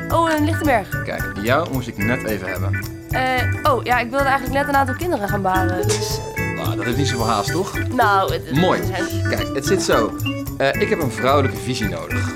hey, 0.00 0.10
Owen 0.18 0.44
Lichtenberg. 0.44 1.02
Kijk, 1.04 1.36
jou 1.42 1.72
moest 1.72 1.88
ik 1.88 1.96
net 1.96 2.24
even 2.24 2.48
hebben. 2.48 2.84
Eh, 3.10 3.72
oh, 3.72 3.84
ja, 3.84 3.98
ik 3.98 4.10
wilde 4.10 4.24
eigenlijk 4.24 4.58
net 4.58 4.68
een 4.68 4.76
aantal 4.76 4.94
kinderen 4.94 5.28
gaan 5.28 5.42
baren. 5.42 5.88
Dus, 5.88 6.20
Nou, 6.56 6.76
dat 6.76 6.84
heeft 6.84 6.96
niet 6.96 7.08
zoveel 7.08 7.26
haast, 7.26 7.50
toch? 7.52 7.88
nou, 7.88 8.32
het, 8.32 8.56
Mooi. 8.56 8.80
Kijk, 9.28 9.54
het 9.54 9.66
zit 9.66 9.82
zo. 9.82 10.16
Eh, 10.58 10.80
ik 10.80 10.88
heb 10.88 11.00
een 11.00 11.10
vrouwelijke 11.10 11.56
visie 11.56 11.88
nodig. 11.88 12.34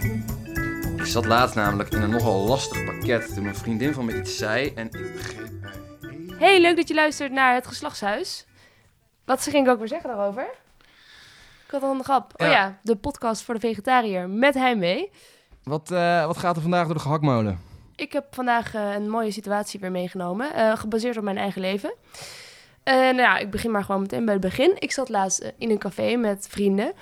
Ik 0.97 1.07
zat 1.07 1.25
laatst 1.27 1.55
namelijk 1.55 1.91
in 1.93 2.03
een 2.03 2.11
nogal 2.11 2.47
lastig 2.47 2.85
pakket 2.85 3.35
toen 3.35 3.45
een 3.47 3.57
vriendin 3.57 3.93
van 3.95 4.05
me 4.05 4.19
iets 4.19 4.37
zei 4.37 4.73
en 4.75 4.87
ik 4.87 5.13
begreep 5.17 5.49
Hey, 6.39 6.61
leuk 6.61 6.77
dat 6.77 6.89
je 6.89 6.95
luistert 6.95 7.33
naar 7.33 7.55
het 7.55 7.67
geslachtshuis. 7.67 8.47
Wat 9.25 9.43
ging 9.43 9.67
ik 9.67 9.73
ook 9.73 9.79
weer 9.79 9.89
zeggen 9.89 10.09
daarover? 10.09 10.43
Ik 11.67 11.71
had 11.71 11.83
al 11.83 11.91
een 11.95 12.05
grap. 12.05 12.33
Oh 12.37 12.47
Ja. 12.47 12.79
de 12.83 12.97
podcast 12.97 13.43
voor 13.43 13.55
de 13.55 13.61
vegetariër 13.61 14.29
met 14.29 14.55
Heimwee. 14.55 15.11
Wat, 15.63 15.91
eh, 15.91 16.27
wat 16.27 16.37
gaat 16.37 16.57
er 16.57 16.63
vandaag 16.63 16.85
door 16.85 16.95
de 16.95 17.01
gehaktmolen? 17.01 17.61
Ik 17.97 18.13
heb 18.13 18.25
vandaag 18.31 18.75
eh, 18.75 18.95
een 18.95 19.09
mooie 19.11 19.31
situatie 19.31 19.81
weer 19.81 19.91
meegenomen, 19.91 20.55
eh, 20.55 20.77
gebaseerd 20.77 21.17
op 21.17 21.23
mijn 21.23 21.39
eigen 21.39 21.61
leven. 21.61 21.95
En 22.83 22.97
nou 22.97 23.17
ja, 23.17 23.39
ik 23.39 23.51
begin 23.51 23.71
maar 23.71 23.85
gewoon 23.85 24.01
meteen 24.01 24.25
bij 24.25 24.35
het 24.35 24.43
begin. 24.43 24.73
Ik 24.79 24.93
zat 24.93 25.09
laatst 25.09 25.53
in 25.59 25.71
een 25.71 25.79
café 25.79 26.17
met 26.17 26.47
vrienden. 26.51 26.93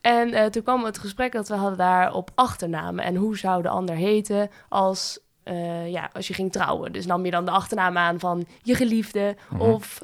En 0.00 0.50
toen 0.50 0.62
kwam 0.62 0.84
het 0.84 0.98
gesprek 0.98 1.32
dat 1.32 1.48
we 1.48 1.54
hadden 1.54 1.78
daar 1.78 2.12
op 2.12 2.30
achternamen. 2.34 3.04
En 3.04 3.14
hoe 3.16 3.36
zou 3.38 3.62
de 3.62 3.68
ander 3.68 3.94
heten 3.94 4.50
als, 4.68 5.18
ja, 5.86 6.10
als 6.12 6.28
je 6.28 6.34
ging 6.34 6.52
trouwen? 6.52 6.92
Dus 6.92 7.06
nam 7.06 7.24
je 7.24 7.30
dan 7.30 7.44
de 7.44 7.50
achternaam 7.50 7.96
aan 7.98 8.18
van 8.18 8.46
je 8.62 8.74
geliefde? 8.74 9.36
Mhm. 9.50 9.60
Of 9.62 9.98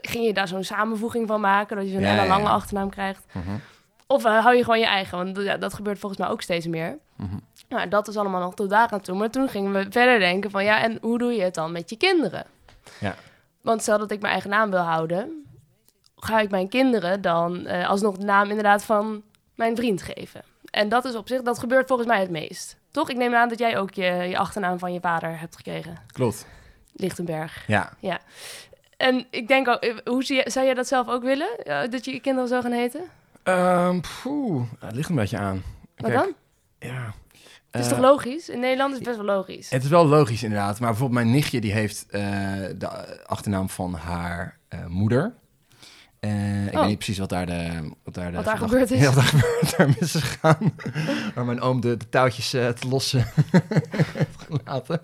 ging 0.00 0.24
je 0.24 0.32
daar 0.32 0.48
zo'n 0.48 0.64
samenvoeging 0.64 1.28
van 1.28 1.40
maken, 1.40 1.76
dat 1.76 1.86
je 1.86 1.92
zo'n 1.92 2.00
Ja, 2.02 2.14
hele 2.14 2.26
lange 2.28 2.44
ja. 2.44 2.50
achternaam 2.50 2.90
krijgt? 2.90 3.24
Mhm, 3.32 3.56
Of 4.06 4.22
hou 4.22 4.54
je 4.56 4.62
gewoon 4.64 4.78
je 4.80 4.86
eigen? 4.86 5.18
Want 5.18 5.60
dat 5.60 5.74
gebeurt 5.74 5.98
volgens 5.98 6.20
mij 6.20 6.30
ook 6.30 6.42
steeds 6.42 6.66
meer. 6.66 6.98
mhm. 7.16 7.36
Nou, 7.74 7.88
dat 7.88 8.08
is 8.08 8.16
allemaal 8.16 8.40
nog 8.40 8.54
tot 8.54 8.70
daar 8.70 8.88
aan 8.90 9.00
toe. 9.00 9.16
Maar 9.16 9.30
toen 9.30 9.48
gingen 9.48 9.72
we 9.72 9.86
verder 9.90 10.18
denken 10.18 10.50
van 10.50 10.64
ja, 10.64 10.82
en 10.82 10.98
hoe 11.00 11.18
doe 11.18 11.32
je 11.32 11.42
het 11.42 11.54
dan 11.54 11.72
met 11.72 11.90
je 11.90 11.96
kinderen? 11.96 12.44
Ja. 13.00 13.14
Want 13.60 13.82
stel 13.82 13.98
dat 13.98 14.10
ik 14.10 14.20
mijn 14.20 14.32
eigen 14.32 14.50
naam 14.50 14.70
wil 14.70 14.80
houden, 14.80 15.44
ga 16.16 16.40
ik 16.40 16.50
mijn 16.50 16.68
kinderen 16.68 17.20
dan 17.20 17.66
eh, 17.66 17.88
alsnog 17.88 18.16
de 18.16 18.24
naam 18.24 18.48
inderdaad 18.48 18.84
van 18.84 19.22
mijn 19.54 19.76
vriend 19.76 20.02
geven. 20.02 20.42
En 20.70 20.88
dat 20.88 21.04
is 21.04 21.14
op 21.14 21.28
zich, 21.28 21.42
dat 21.42 21.58
gebeurt 21.58 21.86
volgens 21.86 22.08
mij 22.08 22.20
het 22.20 22.30
meest. 22.30 22.76
Toch? 22.90 23.10
Ik 23.10 23.16
neem 23.16 23.34
aan 23.34 23.48
dat 23.48 23.58
jij 23.58 23.78
ook 23.78 23.94
je, 23.94 24.04
je 24.04 24.38
achternaam 24.38 24.78
van 24.78 24.92
je 24.92 25.00
vader 25.00 25.38
hebt 25.38 25.56
gekregen. 25.56 25.98
Klopt. 26.12 26.46
Lichtenberg. 26.92 27.64
Ja. 27.66 28.20
En 28.96 29.26
ik 29.30 29.48
denk 29.48 29.68
ook, 29.68 29.80
eh, 29.80 29.96
hoe 30.04 30.24
zie 30.24 30.36
je, 30.36 30.50
zou 30.50 30.66
jij 30.66 30.74
dat 30.74 30.86
zelf 30.86 31.08
ook 31.08 31.22
willen? 31.22 31.48
dat 31.90 32.04
je 32.04 32.12
je 32.12 32.20
kinderen 32.20 32.48
zo 32.48 32.60
gaan 32.60 32.72
heten? 32.72 33.04
Ehm, 33.42 34.00
poeh, 34.22 34.62
het 34.78 34.94
ligt 34.94 35.08
een 35.08 35.14
beetje 35.14 35.38
aan. 35.38 35.62
Wat 35.96 36.10
Kijk, 36.10 36.24
dan? 36.24 36.34
Ja. 36.90 37.14
Het 37.74 37.84
is 37.84 37.90
Eh, 37.90 37.96
toch 37.98 38.04
logisch? 38.10 38.48
In 38.48 38.60
Nederland 38.60 38.90
is 38.90 38.96
het 38.98 39.06
best 39.06 39.16
wel 39.16 39.26
logisch. 39.36 39.70
Het 39.70 39.82
is 39.82 39.88
wel 39.88 40.06
logisch 40.06 40.42
inderdaad, 40.42 40.80
maar 40.80 40.88
bijvoorbeeld 40.90 41.20
mijn 41.22 41.34
nichtje 41.34 41.60
die 41.60 41.72
heeft 41.72 42.06
eh, 42.10 42.22
de 42.76 42.88
achternaam 43.26 43.68
van 43.68 43.94
haar 43.94 44.58
eh, 44.68 44.86
moeder. 44.86 45.34
Eh, 46.20 46.66
ik 46.66 46.72
Oh. 46.72 46.78
weet 46.78 46.88
niet 46.88 46.96
precies 46.96 47.18
wat 47.18 47.28
daar, 47.28 47.46
de, 47.46 47.90
wat 48.04 48.14
daar, 48.14 48.30
de 48.30 48.36
Wat 48.36 48.44
daar 48.44 48.58
gebeurd 48.58 48.90
is. 48.90 49.00
Ja, 49.00 49.06
wat 49.12 49.14
daar 49.14 49.24
gebeurd 49.24 49.76
daar 49.76 49.88
mis 49.88 50.14
is 50.14 50.22
gegaan. 50.22 50.74
Waar 51.34 51.44
mijn 51.44 51.60
oom 51.60 51.80
de, 51.80 51.96
de 51.96 52.08
touwtjes 52.08 52.52
eh, 52.54 52.68
te 52.68 52.88
lossen 52.88 53.26
heeft 54.16 54.42
gelaten. 54.46 55.00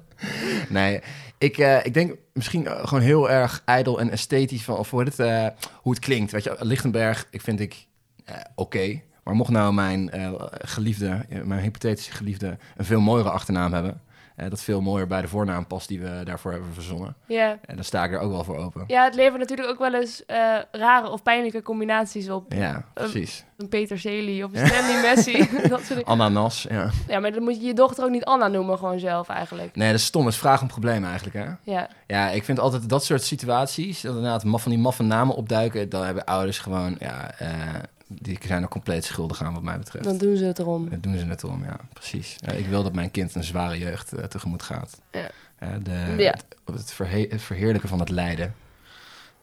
Nee, 0.68 1.00
ik, 1.38 1.56
ik 1.82 1.94
denk 1.94 2.14
misschien 2.32 2.66
gewoon 2.66 3.00
heel 3.02 3.30
erg 3.30 3.62
ijdel 3.64 4.00
en 4.00 4.10
esthetisch 4.10 4.62
van, 4.64 4.76
of 4.76 4.90
hoe 4.90 5.04
het, 5.04 5.16
hoe 5.82 5.92
het 5.92 5.98
klinkt. 5.98 6.32
Weet 6.32 6.44
je, 6.44 6.56
Lichtenberg, 6.58 7.26
ik 7.30 7.40
vind 7.40 7.60
ik 7.60 7.86
oké. 8.54 9.00
Maar 9.24 9.34
mocht 9.34 9.50
nou 9.50 9.72
mijn 9.72 10.10
eh, 10.10 10.32
geliefde, 10.50 11.24
eh, 11.28 11.42
mijn 11.42 11.60
hypothetische 11.60 12.12
geliefde, 12.12 12.56
een 12.76 12.84
veel 12.84 13.00
mooiere 13.00 13.30
achternaam 13.30 13.72
hebben, 13.72 14.00
eh, 14.36 14.50
dat 14.50 14.62
veel 14.62 14.80
mooier 14.80 15.06
bij 15.06 15.20
de 15.20 15.28
voornaam 15.28 15.66
past 15.66 15.88
die 15.88 16.00
we 16.00 16.20
daarvoor 16.24 16.50
hebben 16.52 16.72
verzonnen, 16.74 17.14
Ja. 17.26 17.58
en 17.66 17.74
dan 17.74 17.84
sta 17.84 18.04
ik 18.04 18.12
er 18.12 18.18
ook 18.18 18.30
wel 18.30 18.44
voor 18.44 18.56
open. 18.56 18.84
Ja, 18.86 19.04
het 19.04 19.14
levert 19.14 19.38
natuurlijk 19.38 19.68
ook 19.68 19.78
wel 19.78 19.94
eens 19.94 20.22
rare 20.72 21.08
of 21.08 21.22
pijnlijke 21.22 21.62
combinaties 21.62 22.30
op. 22.30 22.52
Ja, 22.52 22.84
precies. 22.94 23.44
Een 23.56 23.68
Peter 23.68 23.98
Celi 23.98 24.44
of 24.44 24.52
een 24.54 24.66
Stanley 24.66 25.00
Messi. 25.00 25.48
dat 25.68 25.82
soort. 25.82 26.04
Ananas, 26.04 26.66
ja. 26.68 26.90
Ja, 27.08 27.18
maar 27.20 27.32
dan 27.32 27.42
moet 27.42 27.60
je 27.60 27.66
je 27.66 27.74
dochter 27.74 28.04
ook 28.04 28.10
niet 28.10 28.24
Anna 28.24 28.48
noemen, 28.48 28.78
gewoon 28.78 28.98
zelf 28.98 29.28
eigenlijk. 29.28 29.74
Nee, 29.76 29.90
dat 29.90 30.00
is 30.00 30.06
stom. 30.06 30.24
Dat 30.24 30.32
is 30.32 30.38
vraag 30.38 30.62
om 30.62 30.68
probleem 30.68 31.04
eigenlijk, 31.04 31.36
hè? 31.36 31.72
Ja, 31.72 31.88
Ja, 32.06 32.28
ik 32.30 32.44
vind 32.44 32.58
altijd 32.60 32.88
dat 32.88 33.04
soort 33.04 33.22
situaties, 33.22 34.00
dat 34.00 34.14
inderdaad 34.14 34.42
van 34.42 34.70
die 34.70 34.80
maffe 34.80 35.02
namen 35.02 35.34
opduiken, 35.34 35.88
dan 35.88 36.04
hebben 36.04 36.24
ouders 36.24 36.58
gewoon, 36.58 36.96
ja, 36.98 37.30
die 38.12 38.38
zijn 38.46 38.62
er 38.62 38.68
compleet 38.68 39.04
schuldig 39.04 39.42
aan 39.42 39.52
wat 39.54 39.62
mij 39.62 39.78
betreft. 39.78 40.04
dan 40.04 40.18
doen 40.18 40.36
ze 40.36 40.44
het 40.44 40.58
erom. 40.58 40.88
Dat 40.90 41.02
doen 41.02 41.18
ze 41.18 41.24
net 41.24 41.44
om, 41.44 41.64
ja, 41.64 41.76
precies. 41.92 42.36
Ja, 42.38 42.52
ik 42.52 42.66
wil 42.66 42.82
dat 42.82 42.92
mijn 42.94 43.10
kind 43.10 43.34
een 43.34 43.44
zware 43.44 43.78
jeugd 43.78 44.12
eh, 44.12 44.24
tegemoet 44.24 44.62
gaat. 44.62 45.00
Ja. 45.10 45.28
de, 45.82 46.14
Ja. 46.16 46.34
Het, 46.64 46.78
het, 46.80 46.92
verhe- 46.92 47.26
het 47.30 47.42
verheerlijken 47.42 47.88
van 47.88 47.98
het 48.00 48.08
lijden. 48.08 48.54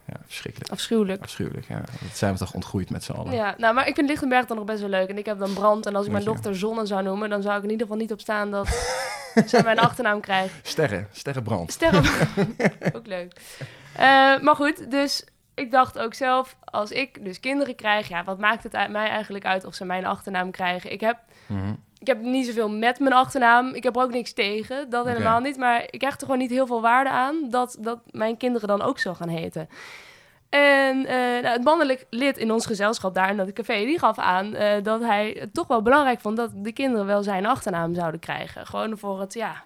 Ja, 0.06 0.14
verschrikkelijk. 0.26 0.72
Afschuwelijk. 0.72 1.22
Afschuwelijk, 1.22 1.66
ja. 1.68 1.76
Dat 1.76 2.16
zijn 2.16 2.32
we 2.32 2.38
toch 2.38 2.54
ontgroeid 2.54 2.90
met 2.90 3.04
z'n 3.04 3.12
allen. 3.12 3.34
Ja, 3.34 3.54
nou, 3.58 3.74
maar 3.74 3.88
ik 3.88 3.94
vind 3.94 4.08
Lichtenberg 4.08 4.46
dan 4.46 4.56
nog 4.56 4.66
best 4.66 4.80
wel 4.80 4.88
leuk. 4.88 5.08
En 5.08 5.18
ik 5.18 5.26
heb 5.26 5.38
dan 5.38 5.52
Brand. 5.52 5.86
En 5.86 5.94
als 5.96 6.06
ik 6.06 6.12
mijn 6.12 6.24
dochter 6.24 6.56
Zonne 6.56 6.86
zou 6.86 7.02
noemen, 7.02 7.28
dan 7.30 7.42
zou 7.42 7.56
ik 7.58 7.62
in 7.64 7.70
ieder 7.70 7.86
geval 7.86 8.00
niet 8.00 8.12
op 8.12 8.20
staan 8.20 8.50
dat 8.50 8.68
zij 9.46 9.62
mijn 9.62 9.78
achternaam 9.78 10.20
krijgt. 10.20 10.54
Sterren, 10.62 11.08
sterrenbrand. 11.12 11.72
Sterren. 11.72 12.04
ook 12.96 13.06
leuk. 13.06 13.32
Eh, 13.92 14.38
maar 14.40 14.54
goed, 14.56 14.90
dus 14.90 15.24
ik 15.58 15.70
dacht 15.70 15.98
ook 15.98 16.14
zelf, 16.14 16.56
als 16.64 16.90
ik 16.90 17.24
dus 17.24 17.40
kinderen 17.40 17.74
krijg, 17.74 18.08
ja, 18.08 18.24
wat 18.24 18.38
maakt 18.38 18.62
het 18.62 18.72
mij 18.72 19.08
eigenlijk 19.08 19.44
uit 19.44 19.64
of 19.64 19.74
ze 19.74 19.84
mijn 19.84 20.06
achternaam 20.06 20.50
krijgen? 20.50 20.92
Ik 20.92 21.00
heb, 21.00 21.18
Mhm. 21.46 21.74
ik 21.98 22.06
heb 22.06 22.20
niet 22.20 22.46
zoveel 22.46 22.70
met 22.70 22.98
mijn 22.98 23.12
achternaam. 23.14 23.74
Ik 23.74 23.82
heb 23.82 23.96
er 23.96 24.02
ook 24.02 24.12
niks 24.12 24.32
tegen, 24.32 24.90
dat 24.90 25.06
helemaal 25.06 25.40
niet. 25.40 25.56
Maar 25.56 25.84
ik 25.90 26.00
hecht 26.00 26.20
er 26.20 26.26
gewoon 26.26 26.40
niet 26.42 26.50
heel 26.50 26.66
veel 26.66 26.80
waarde 26.80 27.10
aan 27.10 27.36
dat, 27.50 27.76
dat 27.80 27.98
mijn 28.10 28.36
kinderen 28.36 28.68
dan 28.68 28.82
ook 28.82 28.98
zo 28.98 29.14
gaan 29.14 29.28
heten. 29.28 29.68
En 30.48 31.06
eh, 31.06 31.14
nou, 31.16 31.46
het 31.46 31.64
mannelijk 31.64 32.06
lid 32.10 32.36
in 32.38 32.52
ons 32.52 32.66
gezelschap 32.66 33.14
daar 33.14 33.30
in 33.30 33.36
dat 33.36 33.52
café, 33.52 33.84
die 33.84 33.98
gaf 33.98 34.18
aan 34.18 34.54
eh, 34.54 34.82
dat 34.82 35.00
hij 35.00 35.36
het 35.38 35.54
toch 35.54 35.66
wel 35.66 35.82
belangrijk 35.82 36.20
vond 36.20 36.36
dat 36.36 36.50
de 36.54 36.72
kinderen 36.72 37.06
wel 37.06 37.22
zijn 37.22 37.46
achternaam 37.46 37.94
zouden 37.94 38.20
krijgen. 38.20 38.66
Gewoon 38.66 38.98
voor 38.98 39.20
het, 39.20 39.34
ja, 39.34 39.64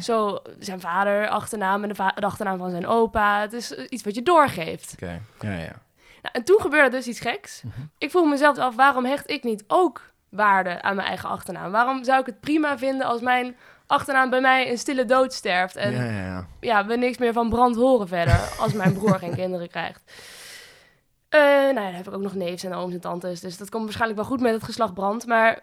Zo 0.00 0.38
zijn 0.58 0.80
vader, 0.80 1.28
achternaam 1.28 1.82
en 1.82 1.88
de, 1.88 1.94
va- 1.94 2.12
de 2.14 2.26
achternaam 2.26 2.58
van 2.58 2.70
zijn 2.70 2.86
opa. 2.86 3.40
Het 3.40 3.52
is 3.52 3.74
eh, 3.74 3.84
iets 3.88 4.02
wat 4.02 4.14
je 4.14 4.22
doorgeeft. 4.22 4.92
Oké, 4.94 5.20
ja, 5.40 5.52
ja. 5.52 5.78
Nou, 6.22 6.34
en 6.34 6.44
toen 6.44 6.60
gebeurde 6.60 6.96
dus 6.96 7.06
iets 7.06 7.20
geks. 7.20 7.62
Mhm. 7.62 7.80
Ik 7.98 8.10
vroeg 8.10 8.28
mezelf 8.28 8.58
af, 8.58 8.76
waarom 8.76 9.04
hecht 9.04 9.30
ik 9.30 9.42
niet 9.44 9.64
ook 9.66 10.02
waarde 10.28 10.82
aan 10.82 10.96
mijn 10.96 11.08
eigen 11.08 11.28
achternaam? 11.28 11.70
Waarom 11.70 12.04
zou 12.04 12.20
ik 12.20 12.26
het 12.26 12.40
prima 12.40 12.78
vinden 12.78 13.06
als 13.06 13.20
mijn 13.20 13.56
achternaam 13.86 14.30
bij 14.30 14.40
mij 14.40 14.70
een 14.70 14.78
stille 14.78 15.04
dood 15.04 15.32
sterft? 15.32 15.76
En 15.76 15.92
ja, 15.92 16.04
ja, 16.04 16.24
ja. 16.24 16.46
ja, 16.60 16.86
we 16.86 16.96
niks 16.96 17.18
meer 17.18 17.32
van 17.32 17.48
brand 17.48 17.76
horen 17.76 18.08
verder 18.08 18.40
als 18.60 18.72
mijn 18.72 18.92
broer 18.92 19.18
geen 19.18 19.34
kinderen 19.34 19.68
krijgt. 19.68 20.02
Eh, 21.28 21.40
nou 21.40 21.66
ja, 21.80 21.84
dan 21.84 21.94
heb 21.94 22.06
ik 22.06 22.14
ook 22.14 22.20
nog 22.22 22.34
neefs 22.34 22.64
en 22.64 22.74
ooms 22.74 22.94
en 22.94 23.00
tantes, 23.00 23.40
dus 23.40 23.56
dat 23.56 23.68
komt 23.70 23.82
waarschijnlijk 23.84 24.20
wel 24.20 24.28
goed 24.30 24.40
met 24.40 24.52
het 24.52 24.62
geslacht 24.62 24.94
brand. 24.94 25.26
Maar 25.26 25.60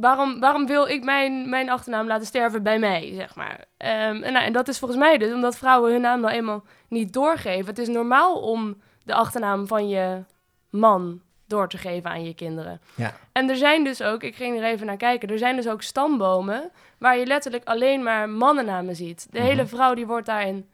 waarom, 0.00 0.40
waarom 0.40 0.66
wil 0.66 0.86
ik 0.86 1.04
mijn, 1.04 1.48
mijn 1.48 1.70
achternaam 1.70 2.06
laten 2.06 2.26
sterven 2.26 2.62
bij 2.62 2.78
mij, 2.78 3.12
zeg 3.14 3.34
maar? 3.34 3.64
Ehm, 3.76 4.22
en, 4.22 4.32
nou, 4.32 4.44
en 4.44 4.52
dat 4.52 4.68
is 4.68 4.78
volgens 4.78 5.00
mij 5.00 5.18
dus 5.18 5.32
omdat 5.32 5.56
vrouwen 5.56 5.92
hun 5.92 6.00
naam 6.00 6.20
nou 6.20 6.32
eenmaal 6.34 6.62
niet 6.88 7.12
doorgeven. 7.12 7.66
Het 7.66 7.78
is 7.78 7.88
normaal 7.88 8.40
om 8.40 8.80
de 9.04 9.14
achternaam 9.14 9.66
van 9.66 9.88
je 9.88 10.22
man 10.70 11.20
door 11.46 11.68
te 11.68 11.78
geven 11.78 12.10
aan 12.10 12.24
je 12.24 12.34
kinderen. 12.34 12.80
Ja. 12.94 13.14
En 13.32 13.48
er 13.50 13.56
zijn 13.56 13.84
dus 13.84 14.02
ook, 14.02 14.22
ik 14.22 14.36
ging 14.36 14.58
er 14.58 14.64
even 14.64 14.86
naar 14.86 14.96
kijken, 14.96 15.28
er 15.28 15.38
zijn 15.38 15.56
dus 15.56 15.68
ook 15.68 15.82
stambomen 15.82 16.70
waar 16.98 17.18
je 17.18 17.26
letterlijk 17.26 17.64
alleen 17.64 18.02
maar 18.02 18.28
mannennamen 18.28 18.96
ziet. 18.96 19.26
De 19.30 19.38
Mhm. 19.38 19.46
hele 19.48 19.66
vrouw 19.66 19.94
die 19.94 20.06
wordt 20.06 20.26
daarin 20.26 20.70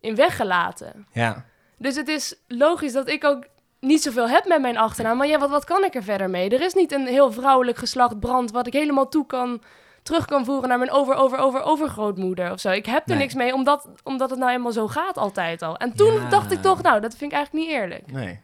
in 0.00 0.14
weggelaten. 0.14 1.06
Ja, 1.12 1.44
Dus 1.78 1.96
het 1.96 2.08
is 2.08 2.36
logisch 2.48 2.92
dat 2.92 3.08
ik 3.08 3.24
ook 3.24 3.44
niet 3.84 4.02
zoveel 4.02 4.28
heb 4.28 4.44
met 4.46 4.60
mijn 4.60 4.78
achternaam. 4.78 5.16
Maar 5.16 5.26
ja, 5.26 5.38
wat, 5.38 5.50
wat 5.50 5.64
kan 5.64 5.84
ik 5.84 5.94
er 5.94 6.02
verder 6.02 6.30
mee? 6.30 6.50
Er 6.50 6.60
is 6.60 6.74
niet 6.74 6.92
een 6.92 7.06
heel 7.06 7.32
vrouwelijk 7.32 7.76
geslacht 7.78 8.20
brand 8.20 8.50
wat 8.50 8.66
ik 8.66 8.72
helemaal 8.72 9.08
toe 9.08 9.26
kan, 9.26 9.62
terug 10.02 10.24
kan 10.24 10.44
voeren 10.44 10.68
naar 10.68 10.78
mijn 10.78 10.90
over, 10.90 11.14
over, 11.14 11.38
over, 11.38 11.62
overgrootmoeder 11.62 12.52
of 12.52 12.60
zo. 12.60 12.70
Ik 12.70 12.86
heb 12.86 13.02
er 13.02 13.08
Nee. 13.10 13.18
niks 13.18 13.34
mee, 13.34 13.54
omdat, 13.54 13.88
omdat 14.04 14.30
het 14.30 14.38
nou 14.38 14.52
eenmaal 14.52 14.72
zo 14.72 14.88
gaat 14.88 15.16
altijd 15.16 15.62
al. 15.62 15.76
En 15.76 15.92
toen 15.96 16.12
Ja. 16.12 16.28
dacht 16.28 16.52
ik 16.52 16.62
toch, 16.62 16.82
nou, 16.82 17.00
dat 17.00 17.14
vind 17.16 17.30
ik 17.32 17.36
eigenlijk 17.36 17.66
niet 17.66 17.76
eerlijk. 17.76 18.12
nee. 18.12 18.40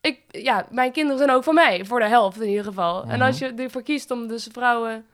Ik, 0.00 0.20
ja, 0.28 0.66
mijn 0.70 0.92
kinderen 0.92 1.18
zijn 1.18 1.30
ook 1.30 1.44
van 1.44 1.54
mij, 1.54 1.84
voor 1.84 2.00
de 2.00 2.06
helft 2.08 2.40
in 2.40 2.48
ieder 2.48 2.64
geval. 2.64 3.02
En 3.02 3.08
Mhm. 3.18 3.22
als 3.26 3.38
je 3.38 3.52
ervoor 3.54 3.82
kiest 3.82 4.10
om 4.10 4.26
dus 4.28 4.48
vrouwen 4.52 5.06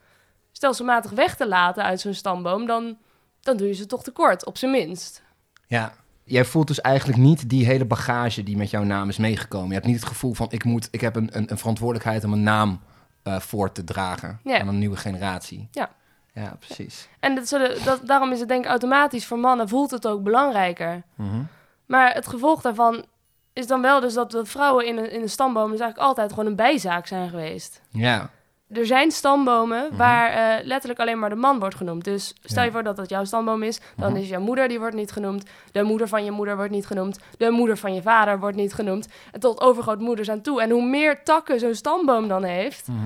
stelselmatig 0.53 1.11
weg 1.11 1.37
te 1.37 1.49
laten 1.49 1.83
uit 1.85 2.01
zo'n 2.01 2.15
stamboom, 2.15 2.67
dan, 2.67 2.99
dan 3.41 3.57
doe 3.57 3.67
je 3.67 3.73
ze 3.75 3.87
toch 3.87 4.03
tekort, 4.03 4.47
op 4.47 4.57
zijn 4.57 4.71
minst. 4.71 5.23
Ja, 5.67 5.93
jij 6.29 6.45
voelt 6.45 6.67
dus 6.67 6.81
eigenlijk 6.81 7.19
niet 7.19 7.49
die 7.49 7.67
hele 7.67 7.85
bagage 7.85 8.43
die 8.43 8.57
met 8.57 8.71
jouw 8.71 8.83
naam 8.83 9.09
is 9.09 9.17
meegekomen. 9.17 9.69
Je 9.69 9.75
hebt 9.75 9.87
niet 9.87 9.97
het 9.97 10.05
gevoel 10.09 10.35
van 10.35 10.47
ik, 10.51 10.65
moet, 10.65 10.89
ik 10.91 11.01
heb 11.01 11.17
een, 11.17 11.29
een, 11.33 11.51
een 11.51 11.59
verantwoordelijkheid 11.59 12.25
om 12.25 12.33
een 12.33 12.43
naam 12.43 12.81
eh, 13.23 13.39
voor 13.41 13.73
te 13.73 13.85
dragen 13.85 14.41
Ja. 14.45 14.61
aan 14.61 14.69
een 14.69 14.79
nieuwe 14.79 14.97
generatie. 14.97 15.69
Ja. 15.71 15.91
Ja, 16.33 16.57
precies. 16.67 17.09
En 17.21 17.35
dat 17.35 17.49
zullen, 17.49 17.85
dat, 17.85 18.01
daarom 18.07 18.33
is 18.33 18.39
het 18.41 18.49
denk 18.49 18.65
ik 18.65 18.71
automatisch 18.71 19.27
voor 19.27 19.39
mannen 19.39 19.69
voelt 19.69 19.91
het 19.91 20.07
ook 20.07 20.23
belangrijker. 20.23 21.03
Mhm. 21.15 21.43
Maar 21.87 22.15
het 22.15 22.27
gevolg 22.27 22.61
daarvan 22.63 23.05
is 23.53 23.67
dan 23.67 23.83
wel 23.83 24.01
dus 24.01 24.15
dat, 24.15 24.31
dat 24.31 24.49
vrouwen 24.49 24.87
in 24.87 24.97
een, 24.99 25.11
in 25.13 25.23
een 25.23 25.29
stamboom 25.29 25.71
dus 25.71 25.81
eigenlijk 25.81 26.09
altijd 26.09 26.31
gewoon 26.31 26.47
een 26.47 26.57
bijzaak 26.57 27.07
zijn 27.07 27.29
geweest. 27.29 27.83
Ja, 27.91 28.31
er 28.73 28.87
zijn 28.87 29.11
stambomen 29.11 29.87
Mhm. 29.89 29.97
waar 29.97 30.31
eh, 30.31 30.65
letterlijk 30.67 31.01
alleen 31.01 31.19
maar 31.19 31.29
de 31.31 31.37
man 31.37 31.59
wordt 31.59 31.75
genoemd. 31.75 32.05
Dus 32.05 32.35
stel 32.43 32.59
Ja. 32.63 32.65
je 32.65 32.71
voor 32.73 32.83
dat 32.83 32.97
dat 32.97 33.09
jouw 33.09 33.25
stamboom 33.25 33.63
is, 33.63 33.81
dan 33.97 34.11
Mhm. 34.13 34.21
is 34.21 34.29
jouw 34.29 34.41
moeder 34.41 34.69
die 34.69 34.79
wordt 34.79 34.95
niet 34.95 35.11
genoemd, 35.13 35.45
de 35.73 35.83
moeder 35.83 36.09
van 36.09 36.25
je 36.25 36.31
moeder 36.31 36.57
wordt 36.57 36.71
niet 36.73 36.87
genoemd, 36.87 37.19
de 37.39 37.51
moeder 37.51 37.77
van 37.77 37.95
je 37.95 38.03
vader 38.03 38.39
wordt 38.41 38.57
niet 38.57 38.75
genoemd, 38.75 39.09
en 39.33 39.41
tot 39.41 39.61
overgrootmoeders 39.61 40.31
aan 40.31 40.41
toe. 40.41 40.63
En 40.63 40.71
hoe 40.71 40.85
meer 40.89 41.23
takken 41.23 41.61
zo'n 41.61 41.75
stamboom 41.75 42.29
dan 42.29 42.45
heeft, 42.45 42.89
Mhm. 42.89 42.99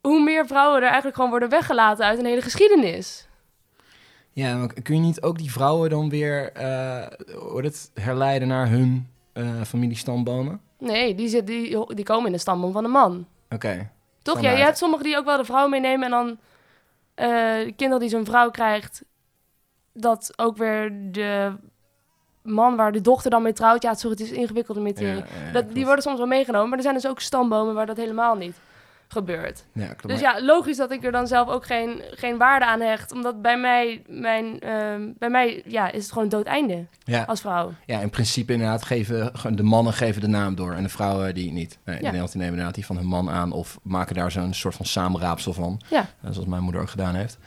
hoe 0.00 0.22
meer 0.22 0.46
vrouwen 0.46 0.76
er 0.78 0.86
eigenlijk 0.86 1.14
gewoon 1.16 1.30
worden 1.30 1.48
weggelaten 1.48 2.04
uit 2.04 2.18
een 2.18 2.24
hele 2.24 2.42
geschiedenis. 2.42 3.28
Ja, 4.32 4.56
maar 4.56 4.72
kun 4.82 4.94
je 4.94 5.00
niet 5.00 5.22
ook 5.22 5.38
die 5.38 5.52
vrouwen 5.52 5.90
dan 5.90 6.08
weer 6.08 6.50
heet 7.54 7.64
het, 7.64 7.90
herleiden 7.94 8.48
naar 8.48 8.68
hun 8.68 9.08
eh 9.32 9.62
familiestambomen? 9.66 10.60
Nee, 10.78 11.14
die, 11.14 11.28
zit, 11.28 11.46
die, 11.46 11.94
die 11.94 12.04
komen 12.04 12.26
in 12.26 12.32
de 12.32 12.38
stamboom 12.38 12.72
van 12.72 12.82
de 12.82 12.88
man. 12.88 13.26
Oké. 13.50 13.90
Toch? 14.22 14.40
Ja, 14.40 14.50
je 14.50 14.62
hebt 14.62 14.78
sommigen 14.78 15.04
die 15.04 15.16
ook 15.16 15.24
wel 15.24 15.36
de 15.36 15.44
vrouw 15.44 15.68
meenemen 15.68 16.04
en 16.04 16.10
dan 16.10 16.38
eh, 17.14 17.64
de 17.64 17.72
kinderen 17.76 18.00
die 18.00 18.08
zo'n 18.08 18.24
vrouw 18.24 18.50
krijgt, 18.50 19.04
dat 19.92 20.32
ook 20.36 20.56
weer 20.56 20.92
de 21.12 21.52
man 22.42 22.76
waar 22.76 22.92
de 22.92 23.00
dochter 23.00 23.30
dan 23.30 23.42
mee 23.42 23.52
trouwt. 23.52 23.82
Ja, 23.82 23.94
sorry, 23.94 24.16
het 24.16 24.26
is 24.26 24.32
ingewikkelde 24.32 24.80
materie. 24.80 25.22
Ja, 25.22 25.44
ja, 25.46 25.52
dat, 25.52 25.74
die 25.74 25.84
worden 25.84 26.02
soms 26.02 26.18
wel 26.18 26.26
meegenomen, 26.26 26.68
maar 26.68 26.78
er 26.78 26.84
zijn 26.84 26.94
dus 26.94 27.06
ook 27.06 27.20
stambomen 27.20 27.74
waar 27.74 27.86
dat 27.86 27.96
helemaal 27.96 28.34
niet 28.34 28.56
gebeurt. 29.12 29.64
Ja, 29.72 29.86
klopt. 29.86 30.08
Dus 30.08 30.20
ja, 30.20 30.42
logisch 30.42 30.76
dat 30.76 30.90
ik 30.92 31.04
er 31.04 31.12
dan 31.12 31.26
zelf 31.26 31.48
ook 31.48 31.66
geen, 31.66 32.02
geen 32.10 32.38
waarde 32.38 32.66
aan 32.66 32.80
hecht. 32.80 33.12
Omdat 33.12 33.42
bij 33.42 33.58
mij, 33.58 34.02
mijn, 34.06 34.60
ehm, 34.60 35.08
bij 35.18 35.30
mij 35.30 35.62
ja, 35.66 35.90
is 35.90 36.02
het 36.02 36.08
gewoon 36.08 36.24
een 36.24 36.30
dood 36.30 36.46
einde 36.46 36.86
ja. 37.04 37.22
als 37.22 37.40
vrouw. 37.40 37.72
ja, 37.86 38.00
in 38.00 38.10
principe 38.10 38.52
inderdaad 38.52 38.84
geven 38.84 39.32
de 39.56 39.62
mannen 39.62 39.92
geven 39.92 40.20
de 40.20 40.26
naam 40.28 40.54
door 40.54 40.72
en 40.72 40.82
de 40.82 40.88
vrouwen 40.88 41.34
die 41.34 41.52
niet. 41.52 41.78
Nee, 41.84 41.96
in 41.96 42.02
Ja. 42.02 42.06
Nederland 42.06 42.34
nemen 42.34 42.48
inderdaad 42.50 42.74
die 42.74 42.86
van 42.86 42.96
hun 42.96 43.06
man 43.06 43.30
aan 43.30 43.52
of 43.52 43.78
maken 43.82 44.14
daar 44.14 44.30
zo'n 44.30 44.54
soort 44.54 44.74
van 44.74 44.86
samenraapsel 44.86 45.52
van. 45.52 45.80
Ja. 45.88 46.00
Eh, 46.22 46.30
zoals 46.30 46.48
mijn 46.48 46.62
moeder 46.62 46.80
ook 46.80 46.90
gedaan 46.90 47.14
heeft. 47.14 47.38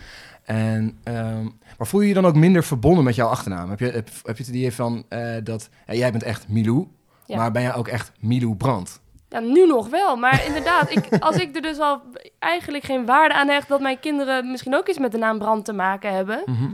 En, 0.43 0.97
ehm, 1.03 1.43
maar 1.77 1.87
voel 1.87 2.01
je 2.01 2.07
je 2.07 2.13
dan 2.13 2.25
ook 2.25 2.35
minder 2.35 2.63
verbonden 2.63 3.03
met 3.03 3.15
jouw 3.15 3.27
achternaam? 3.27 3.69
Heb 3.69 3.79
je, 3.79 3.85
heb, 3.85 4.09
heb 4.23 4.37
je 4.37 4.43
het 4.43 4.53
idee 4.53 4.73
van 4.73 5.03
eh, 5.09 5.35
dat 5.43 5.69
ja, 5.87 5.93
jij 5.93 6.11
bent 6.11 6.23
echt 6.23 6.47
Milou, 6.47 6.87
maar 7.27 7.51
ben 7.51 7.61
jij 7.61 7.75
ook 7.75 7.87
echt 7.87 8.11
Milou 8.19 8.55
Brandt? 8.55 9.01
Ja, 9.33 9.39
nu 9.39 9.65
nog 9.65 9.89
wel. 9.89 10.15
Maar 10.15 10.45
inderdaad, 10.47 10.91
ik, 10.91 11.07
als 11.19 11.35
ik 11.35 11.55
er 11.55 11.61
dus 11.61 11.79
al 11.79 12.01
eigenlijk 12.39 12.83
geen 12.83 13.05
waarde 13.05 13.33
aan 13.33 13.47
hecht... 13.47 13.67
dat 13.67 13.81
mijn 13.81 13.99
kinderen 13.99 14.51
misschien 14.51 14.75
ook 14.75 14.87
iets 14.87 14.97
met 14.97 15.11
de 15.11 15.17
naam 15.17 15.37
Brand 15.37 15.65
te 15.65 15.73
maken 15.73 16.13
hebben... 16.13 16.41
Mhm. 16.45 16.71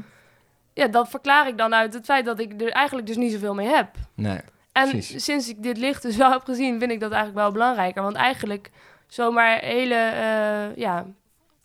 ja, 0.73 0.87
dat 0.87 1.09
verklaar 1.09 1.47
ik 1.47 1.57
dan 1.57 1.73
uit 1.73 1.93
het 1.93 2.05
feit 2.05 2.25
dat 2.25 2.39
ik 2.39 2.61
er 2.61 2.71
eigenlijk 2.71 3.07
dus 3.07 3.15
niet 3.15 3.31
zoveel 3.31 3.53
mee 3.53 3.67
heb. 3.67 3.89
Nee. 4.15 4.39
En 4.71 4.89
Precies. 4.89 5.23
sinds 5.23 5.49
ik 5.49 5.63
dit 5.63 5.77
licht 5.77 6.01
dus 6.01 6.15
wel 6.15 6.31
heb 6.31 6.43
gezien, 6.43 6.79
vind 6.79 6.91
ik 6.91 6.99
dat 6.99 7.11
eigenlijk 7.11 7.41
wel 7.41 7.51
belangrijker. 7.51 8.03
Want 8.03 8.15
eigenlijk 8.15 8.69
zomaar 9.07 9.59
hele, 9.59 9.95
eh, 9.95 10.75
ja, 10.75 11.05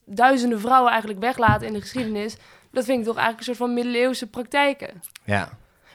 duizenden 0.05 0.61
vrouwen 0.61 0.90
eigenlijk 0.90 1.20
weglaten 1.20 1.67
in 1.67 1.73
de 1.73 1.81
geschiedenis... 1.81 2.37
dat 2.70 2.85
vind 2.85 2.99
ik 2.99 3.05
toch 3.05 3.17
eigenlijk 3.17 3.38
een 3.38 3.55
soort 3.55 3.69
van 3.69 3.75
middeleeuwse 3.75 4.26
praktijken. 4.26 5.02
Ja. 5.25 5.49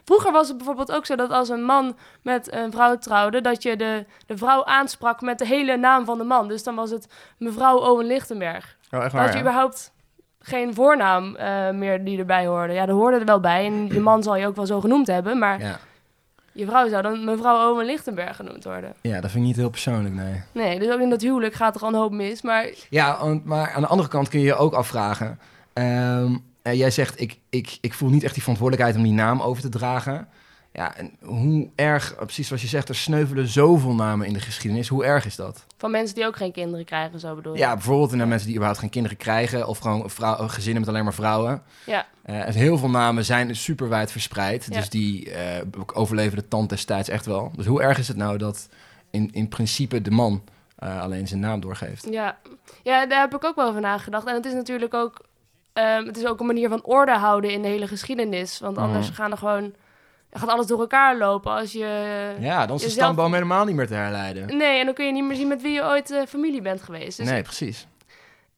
Vroeger 0.10 0.32
was 0.32 0.48
het 0.48 0.58
bijvoorbeeld 0.58 0.92
ook 0.92 1.06
zo 1.06 1.16
dat 1.16 1.32
als 1.32 1.50
een 1.50 1.64
man 1.64 1.96
met 2.22 2.54
een 2.54 2.72
vrouw 2.72 2.98
trouwde, 2.98 3.42
dat 3.42 3.64
je 3.64 3.76
de, 3.78 4.06
de 4.26 4.38
vrouw 4.38 4.66
aansprak 4.66 5.22
met 5.22 5.40
de 5.40 5.46
hele 5.46 5.78
naam 5.78 6.06
van 6.06 6.18
de 6.18 6.24
man. 6.24 6.48
Dus 6.48 6.64
dan 6.64 6.76
was 6.76 6.90
het 6.90 7.08
mevrouw 7.38 7.78
Owen 7.78 8.06
Lichtenberg. 8.06 8.78
Oh, 8.92 9.04
echt 9.04 9.12
Dan 9.12 9.22
had 9.22 9.34
je 9.34 9.40
überhaupt 9.40 9.92
geen 10.40 10.74
voornaam 10.74 11.36
eh, 11.36 11.70
meer 11.70 12.04
die 12.04 12.20
erbij 12.20 12.48
hoorde. 12.48 12.74
Ja, 12.74 12.86
dat 12.86 12.96
hoorde 12.96 13.18
er 13.20 13.26
wel 13.26 13.40
bij. 13.40 13.66
En 13.66 13.88
je 13.88 14.00
man 14.00 14.24
zal 14.24 14.36
je 14.36 14.48
ook 14.48 14.56
wel 14.56 14.66
zo 14.66 14.80
genoemd 14.82 15.08
hebben, 15.08 15.38
maar 15.38 15.60
Ja. 15.60 15.80
je 16.52 16.66
vrouw 16.66 16.90
zou 16.90 17.02
dan 17.02 17.24
mevrouw 17.24 17.72
Owen 17.72 17.86
Lichtenberg 17.86 18.36
genoemd 18.36 18.64
worden. 18.64 18.94
ja, 19.02 19.22
dat 19.22 19.32
vind 19.32 19.44
ik 19.44 19.48
niet 19.50 19.56
heel 19.58 19.70
persoonlijk, 19.70 20.16
nee. 20.16 20.44
Nee, 20.52 20.80
dus 20.80 20.90
ook 20.94 21.00
in 21.00 21.10
dat 21.10 21.22
huwelijk 21.22 21.54
gaat 21.54 21.76
er 21.76 21.82
al 21.82 21.88
een 21.88 21.94
hoop 21.96 22.12
mis. 22.12 22.42
Maar 22.42 22.70
Ja, 22.90 23.18
maar 23.44 23.72
aan 23.74 23.82
de 23.82 23.88
andere 23.88 24.10
kant 24.10 24.30
kun 24.30 24.40
je 24.40 24.46
je 24.46 24.56
ook 24.56 24.74
afvragen. 24.74 25.40
ehm, 25.74 26.36
eh, 26.62 26.74
jij 26.74 26.92
zegt, 26.92 27.22
ik, 27.22 27.40
ik, 27.50 27.78
ik 27.82 27.94
voel 27.94 28.10
niet 28.10 28.24
echt 28.24 28.34
die 28.34 28.42
verantwoordelijkheid 28.42 28.98
om 28.98 29.04
die 29.10 29.22
naam 29.22 29.42
over 29.42 29.62
te 29.62 29.70
dragen. 29.70 30.28
Ja, 30.74 30.96
en 30.96 31.12
hoe 31.22 31.70
erg, 31.76 32.16
precies 32.16 32.48
zoals 32.48 32.62
je 32.62 32.68
zegt, 32.68 32.90
er 32.90 32.96
sneuvelen 32.96 33.48
zoveel 33.48 33.94
namen 33.94 34.28
in 34.28 34.34
de 34.34 34.40
geschiedenis. 34.40 34.88
Hoe 34.88 35.06
erg 35.06 35.26
is 35.26 35.36
dat? 35.36 35.66
van 35.80 35.92
mensen 35.92 36.16
die 36.16 36.26
ook 36.26 36.36
geen 36.36 36.52
kinderen 36.52 36.86
krijgen, 36.86 37.20
zo 37.20 37.36
bedoel 37.36 37.54
je. 37.54 37.60
Ja, 37.60 37.74
bijvoorbeeld 37.74 38.12
naar 38.12 38.28
mensen 38.28 38.46
die 38.46 38.56
überhaupt 38.56 38.82
geen 38.82 38.90
kinderen 38.90 39.18
krijgen... 39.18 39.68
of 39.68 39.78
gewoon 39.78 40.10
vrouw, 40.10 40.48
gezinnen 40.48 40.80
met 40.80 40.90
alleen 40.90 41.04
maar 41.04 41.14
vrouwen. 41.14 41.62
Ja. 41.86 42.06
Eh, 42.22 42.48
en 42.48 42.54
heel 42.54 42.78
veel 42.78 42.90
namen 42.90 43.26
zijn 43.26 43.56
super 43.56 43.90
wijd 43.90 44.12
verspreid. 44.12 44.68
Ja. 44.70 44.78
Dus 44.78 44.90
die 44.90 45.32
eh, 45.32 45.66
overleven 45.94 46.38
de 46.38 46.48
tand 46.48 46.70
destijds 46.70 47.10
echt 47.10 47.26
wel. 47.26 47.52
Dus 47.56 47.66
hoe 47.66 47.82
erg 47.82 47.98
is 47.98 48.08
het 48.08 48.18
nou 48.18 48.38
dat 48.38 48.70
in, 49.10 49.30
in 49.32 49.48
principe 49.48 50.02
de 50.02 50.12
man 50.12 50.44
eh, 50.76 51.02
alleen 51.02 51.28
zijn 51.28 51.40
naam 51.40 51.60
doorgeeft? 51.60 52.08
Ja. 52.12 52.38
ja, 52.84 53.06
daar 53.06 53.22
heb 53.22 53.36
ik 53.36 53.44
ook 53.44 53.56
wel 53.56 53.68
over 53.68 53.82
nagedacht. 53.82 54.28
En 54.28 54.36
het 54.36 54.46
is 54.46 54.54
natuurlijk 54.54 54.94
ook, 54.94 55.22
ehm, 55.74 56.06
het 56.06 56.18
is 56.18 56.26
ook 56.26 56.40
een 56.40 56.46
manier 56.46 56.70
van 56.70 56.84
orde 56.84 57.12
houden 57.18 57.52
in 57.52 57.62
de 57.62 57.68
hele 57.68 57.88
geschiedenis. 57.88 58.60
Want 58.60 58.78
anders 58.78 59.08
Mhm. 59.08 59.16
gaan 59.16 59.32
er 59.32 59.38
gewoon, 59.38 59.74
gaat 60.32 60.50
alles 60.50 60.66
door 60.68 60.80
elkaar 60.80 61.18
lopen 61.18 61.52
als 61.52 61.72
je... 61.72 62.32
Ja, 62.40 62.66
dan 62.66 62.76
is 62.76 62.82
de 62.82 62.90
stamboom 62.90 63.34
helemaal 63.34 63.66
niet 63.66 63.76
meer 63.76 63.88
te 63.88 63.94
herleiden. 63.94 64.58
Nee, 64.58 64.80
en 64.80 64.86
dan 64.86 64.94
kun 64.94 65.06
je 65.06 65.12
niet 65.12 65.24
meer 65.24 65.36
zien 65.38 65.48
met 65.48 65.62
wie 65.62 65.72
je 65.72 65.84
ooit 65.84 66.12
eh, 66.12 66.22
familie 66.28 66.62
bent 66.62 66.82
geweest. 66.82 67.18
Dus 67.18 67.30
nee, 67.30 67.42
precies. 67.42 67.88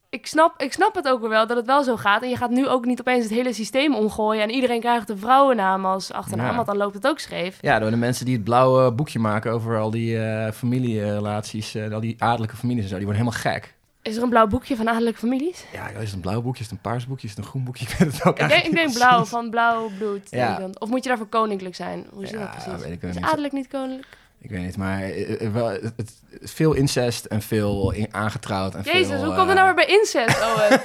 ik, 0.09 0.27
snap, 0.27 0.61
ik 0.61 0.73
snap 0.73 0.95
het 0.95 1.07
ook 1.07 1.27
wel 1.27 1.47
dat 1.47 1.57
het 1.57 1.65
wel 1.65 1.83
zo 1.83 1.95
gaat. 1.97 2.21
En 2.21 2.29
je 2.29 2.35
gaat 2.37 2.49
nu 2.49 2.67
ook 2.67 2.85
niet 2.85 2.99
opeens 2.99 3.23
het 3.23 3.33
hele 3.33 3.53
systeem 3.53 3.95
omgooien. 3.95 4.43
En 4.43 4.49
iedereen 4.49 4.79
krijgt 4.79 5.09
een 5.09 5.17
vrouwennaam 5.17 5.85
als 5.85 6.11
achternaam, 6.11 6.47
Ja. 6.49 6.55
want 6.55 6.67
dan 6.67 6.77
loopt 6.77 6.93
het 6.93 7.07
ook 7.07 7.19
scheef. 7.19 7.57
Ja, 7.61 7.79
door 7.79 7.89
de 7.89 7.97
mensen 7.97 8.25
die 8.25 8.35
het 8.35 8.43
blauwe 8.43 8.91
boekje 8.91 9.19
maken 9.19 9.51
over 9.51 9.79
al 9.79 9.91
die 9.91 10.23
eh, 10.23 10.51
familierelaties, 10.51 11.75
eh, 11.75 11.91
al 11.91 11.99
die 11.99 12.15
adellijke 12.23 12.55
families 12.55 12.83
en 12.83 12.89
zo, 12.89 12.95
die 12.97 13.05
worden 13.05 13.23
helemaal 13.23 13.53
gek. 13.53 13.73
Is 14.01 14.15
er 14.17 14.23
een 14.23 14.29
blauw 14.29 14.47
boekje 14.47 14.75
van 14.75 14.89
adellijke 14.89 15.19
families? 15.19 15.65
Ja, 15.71 15.87
is 15.87 16.03
het 16.05 16.13
een 16.13 16.19
blauw 16.19 16.41
boekje, 16.41 16.63
is 16.63 16.69
het 16.69 16.75
een 16.75 16.91
paars 16.91 17.07
boekje, 17.07 17.27
is 17.27 17.33
het 17.35 17.43
een 17.43 17.49
groen 17.49 17.63
boekje? 17.63 17.85
Ik 17.89 17.95
weet 17.97 18.11
het 18.13 18.25
ook 18.25 18.39
Ik 18.39 18.47
denk, 18.47 18.63
ik 18.63 18.71
denk 18.73 18.93
blauw, 18.93 19.25
van 19.25 19.49
blauw 19.49 19.89
bloed. 19.97 20.27
Ja. 20.29 20.69
Of 20.77 20.89
moet 20.89 21.03
je 21.03 21.09
daarvoor 21.09 21.27
koninklijk 21.27 21.75
zijn? 21.75 22.05
Hoe 22.13 22.25
zit 22.25 22.39
Ja, 22.39 22.39
dat 22.39 22.49
precies? 22.63 22.83
weet 22.83 22.91
ik 22.93 23.01
wel 23.01 23.09
is 23.09 23.15
niet. 23.15 23.25
adellijk 23.25 23.53
niet 23.53 23.67
koninklijk? 23.67 24.07
Ik 24.43 24.49
weet 24.49 24.61
niet, 24.61 24.77
maar 24.77 25.01
eh, 25.01 25.45
eh, 25.45 25.53
wel, 25.53 25.67
het, 25.69 26.13
veel 26.41 26.73
incest 26.73 27.25
en 27.25 27.41
veel 27.41 27.91
in- 27.91 28.13
aangetrouwd. 28.13 28.75
En 28.75 28.81
Jezus, 28.83 29.07
veel, 29.07 29.25
hoe 29.25 29.35
komt 29.35 29.47
het 29.47 29.57
nou 29.57 29.69
eh, 29.69 29.75
weer 29.75 29.85
bij 29.85 29.95
incest, 29.95 30.37
Owen? 30.53 30.81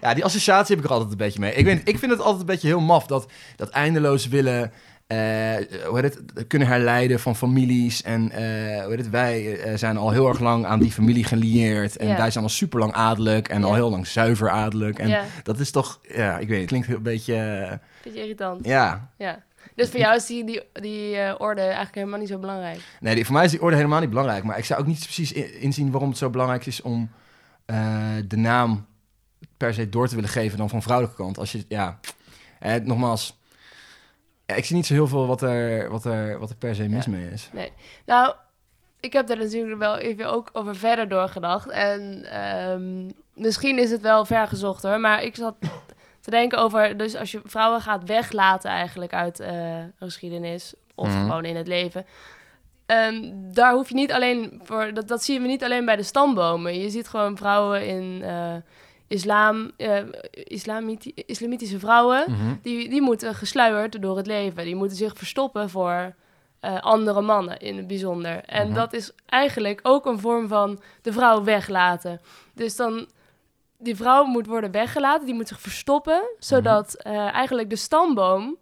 Ja, 0.00 0.14
die 0.14 0.24
associatie 0.24 0.74
heb 0.74 0.84
ik 0.84 0.90
er 0.90 0.94
altijd 0.96 1.10
een 1.12 1.16
beetje 1.18 1.40
mee. 1.40 1.54
Ik, 1.54 1.64
weet, 1.64 1.88
ik 1.88 1.98
vind 1.98 2.10
het 2.12 2.20
altijd 2.20 2.40
een 2.40 2.46
beetje 2.46 2.68
heel 2.68 2.80
maf 2.80 3.06
dat, 3.06 3.30
dat 3.56 3.68
eindeloos 3.68 4.28
willen 4.28 4.72
hoe 5.08 5.90
heet 6.00 6.02
het, 6.14 6.46
kunnen 6.46 6.68
herleiden 6.68 7.20
van 7.20 7.36
families. 7.36 8.02
En 8.02 8.30
eh, 8.30 8.80
hoe 8.82 8.90
heet 8.90 8.98
het, 8.98 9.10
wij 9.10 9.60
eh, 9.60 9.76
zijn 9.76 9.96
al 9.96 10.10
heel 10.10 10.28
erg 10.28 10.40
lang 10.40 10.64
aan 10.64 10.78
die 10.78 10.92
familie 10.92 11.24
gelieerd. 11.24 11.96
En 11.96 12.16
wij 12.16 12.30
zijn 12.30 12.44
al 12.44 12.50
super 12.50 12.78
lang 12.78 12.92
adellijk 12.92 13.48
en 13.48 13.64
al 13.64 13.74
heel 13.74 13.90
lang 13.90 14.06
zuiver 14.06 14.50
adellijk. 14.50 14.98
En 14.98 15.24
dat 15.42 15.58
is 15.58 15.70
toch, 15.70 16.00
ja, 16.02 16.38
ik 16.38 16.48
weet 16.48 16.58
het, 16.60 16.68
klinkt 16.68 16.88
een 16.88 17.02
beetje, 17.02 17.34
eh, 17.36 17.76
beetje 18.04 18.20
irritant. 18.20 18.66
ja. 18.66 19.10
Ja. 19.18 19.44
Dus 19.74 19.90
voor 19.90 20.00
jou 20.00 20.16
is 20.16 20.26
die, 20.26 20.44
die, 20.44 20.62
die 20.72 21.16
eh, 21.16 21.34
orde 21.38 21.60
eigenlijk 21.60 21.94
helemaal 21.94 22.18
niet 22.18 22.28
zo 22.28 22.38
belangrijk. 22.38 22.78
Nee, 23.00 23.14
die, 23.14 23.24
voor 23.24 23.34
mij 23.34 23.44
is 23.44 23.50
die 23.50 23.62
orde 23.62 23.76
helemaal 23.76 24.00
niet 24.00 24.08
belangrijk. 24.08 24.44
Maar 24.44 24.58
ik 24.58 24.64
zou 24.64 24.80
ook 24.80 24.86
niet 24.86 24.98
precies 25.02 25.32
in- 25.32 25.60
inzien 25.60 25.90
waarom 25.90 26.08
het 26.08 26.18
zo 26.18 26.30
belangrijk 26.30 26.66
is 26.66 26.82
om 26.82 27.10
eh, 27.64 27.76
de 28.28 28.36
naam 28.36 28.86
per 29.56 29.74
se 29.74 29.88
door 29.88 30.08
te 30.08 30.14
willen 30.14 30.30
geven 30.30 30.58
dan 30.58 30.68
van 30.68 30.82
vrouwelijke 30.82 31.22
kant. 31.22 31.38
Als 31.38 31.52
je, 31.52 31.64
ja, 31.68 31.98
eh, 32.58 32.74
nogmaals, 32.82 33.38
ja, 34.46 34.54
ik 34.54 34.64
zie 34.64 34.76
niet 34.76 34.86
zo 34.86 34.94
heel 34.94 35.06
veel 35.06 35.26
wat 35.26 35.42
er, 35.42 35.90
wat 35.90 36.04
er, 36.04 36.38
wat 36.38 36.50
er 36.50 36.56
per 36.56 36.74
se 36.74 36.88
mis 36.88 37.04
Ja. 37.04 37.10
mee 37.10 37.30
is. 37.30 37.50
Nou, 38.06 38.34
ik 39.00 39.12
heb 39.12 39.26
daar 39.26 39.36
natuurlijk 39.38 39.78
wel 39.78 39.96
even 39.98 40.26
ook 40.32 40.50
over 40.52 40.76
verder 40.76 41.08
doorgedacht. 41.08 41.68
En 41.68 42.24
ehm, 42.30 43.10
misschien 43.34 43.78
is 43.78 43.90
het 43.90 44.00
wel 44.00 44.24
vergezocht 44.24 44.82
hoor. 44.82 45.00
Maar 45.00 45.22
ik 45.22 45.36
zat 45.36 45.54
te 46.20 46.30
denken 46.30 46.58
over... 46.58 46.96
Dus 46.96 47.16
als 47.16 47.30
je 47.30 47.40
vrouwen 47.44 47.80
gaat 47.80 48.04
weglaten 48.04 48.70
eigenlijk 48.70 49.12
uit 49.12 49.40
eh, 49.40 49.84
geschiedenis... 49.98 50.74
of 50.94 51.08
Mhm. 51.08 51.20
gewoon 51.20 51.44
in 51.44 51.56
het 51.56 51.66
leven... 51.66 52.06
ehm, 52.86 53.30
daar 53.52 53.72
hoef 53.72 53.88
je 53.88 53.94
niet 53.94 54.12
alleen 54.12 54.60
voor... 54.62 54.94
Dat, 54.94 55.08
dat 55.08 55.22
zien 55.24 55.42
we 55.42 55.48
niet 55.48 55.64
alleen 55.64 55.84
bij 55.84 55.96
de 55.96 56.02
stambomen. 56.02 56.80
Je 56.80 56.90
ziet 56.90 57.08
gewoon 57.08 57.36
vrouwen 57.36 57.86
in 57.86 58.22
eh, 58.22 58.54
islam... 59.08 59.70
eh, 59.76 59.98
islamiti- 60.32 61.12
islamitische 61.14 61.78
vrouwen... 61.78 62.24
Mhm. 62.28 62.54
Die, 62.62 62.88
die 62.88 63.02
moeten 63.02 63.34
gesluierd 63.34 64.02
door 64.02 64.16
het 64.16 64.26
leven. 64.26 64.64
Die 64.64 64.74
moeten 64.76 64.96
zich 64.96 65.12
verstoppen 65.16 65.70
voor 65.70 66.14
eh, 66.60 66.80
andere 66.80 67.20
mannen 67.20 67.58
in 67.58 67.76
het 67.76 67.86
bijzonder. 67.86 68.44
En 68.44 68.66
Mhm. 68.66 68.74
dat 68.76 68.92
is 68.92 69.12
eigenlijk 69.26 69.80
ook 69.82 70.06
een 70.06 70.18
vorm 70.18 70.48
van 70.48 70.80
de 71.02 71.12
vrouw 71.12 71.44
weglaten. 71.44 72.20
Dus 72.54 72.76
dan, 72.76 73.08
die 73.78 73.96
vrouw 73.96 74.24
moet 74.24 74.46
worden 74.46 74.70
weggelaten, 74.70 75.26
die 75.26 75.34
moet 75.34 75.48
zich 75.48 75.60
verstoppen, 75.60 76.22
zodat 76.38 76.94
eh, 76.94 77.16
eigenlijk 77.34 77.70
de 77.70 77.76
stamboom 77.76 78.56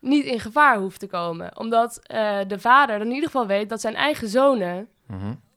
niet 0.00 0.24
in 0.24 0.40
gevaar 0.40 0.78
hoeft 0.78 1.00
te 1.00 1.06
komen. 1.06 1.58
Omdat 1.58 2.00
de 2.46 2.58
vader 2.58 2.98
dan 2.98 3.06
in 3.06 3.14
ieder 3.14 3.30
geval 3.30 3.46
weet 3.46 3.68
dat 3.68 3.80
zijn 3.80 3.94
eigen 3.94 4.28
zonen 4.28 4.88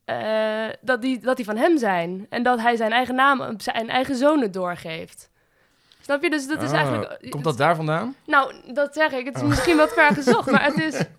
Eh, 0.06 0.68
dat, 0.82 1.02
die, 1.02 1.20
dat 1.20 1.36
die 1.36 1.46
van 1.46 1.58
hem 1.58 1.78
zijn. 1.78 2.26
En 2.30 2.44
dat 2.44 2.60
hij 2.60 2.76
zijn 2.76 2.92
eigen 2.92 3.16
naam 3.16 3.42
op 3.42 3.62
zijn 3.62 3.90
eigen 3.90 4.16
zonen 4.16 4.52
doorgeeft. 4.52 5.30
Snap 6.02 6.24
je? 6.24 6.30
Dus 6.30 6.48
dat 6.48 6.62
is 6.62 6.70
Oh, 6.70 6.76
eigenlijk... 6.76 7.28
Komt 7.30 7.44
dat 7.44 7.58
daar 7.58 7.76
vandaan? 7.76 8.16
Nou, 8.26 8.54
dat 8.74 8.94
zeg 8.94 9.12
ik. 9.12 9.26
Het 9.26 9.36
is 9.36 9.42
Oh. 9.42 9.48
misschien 9.48 9.78
wat 9.78 9.94
ver 9.94 10.14
gezocht, 10.14 10.52
maar 10.52 10.64
het 10.64 10.80
is... 10.80 11.04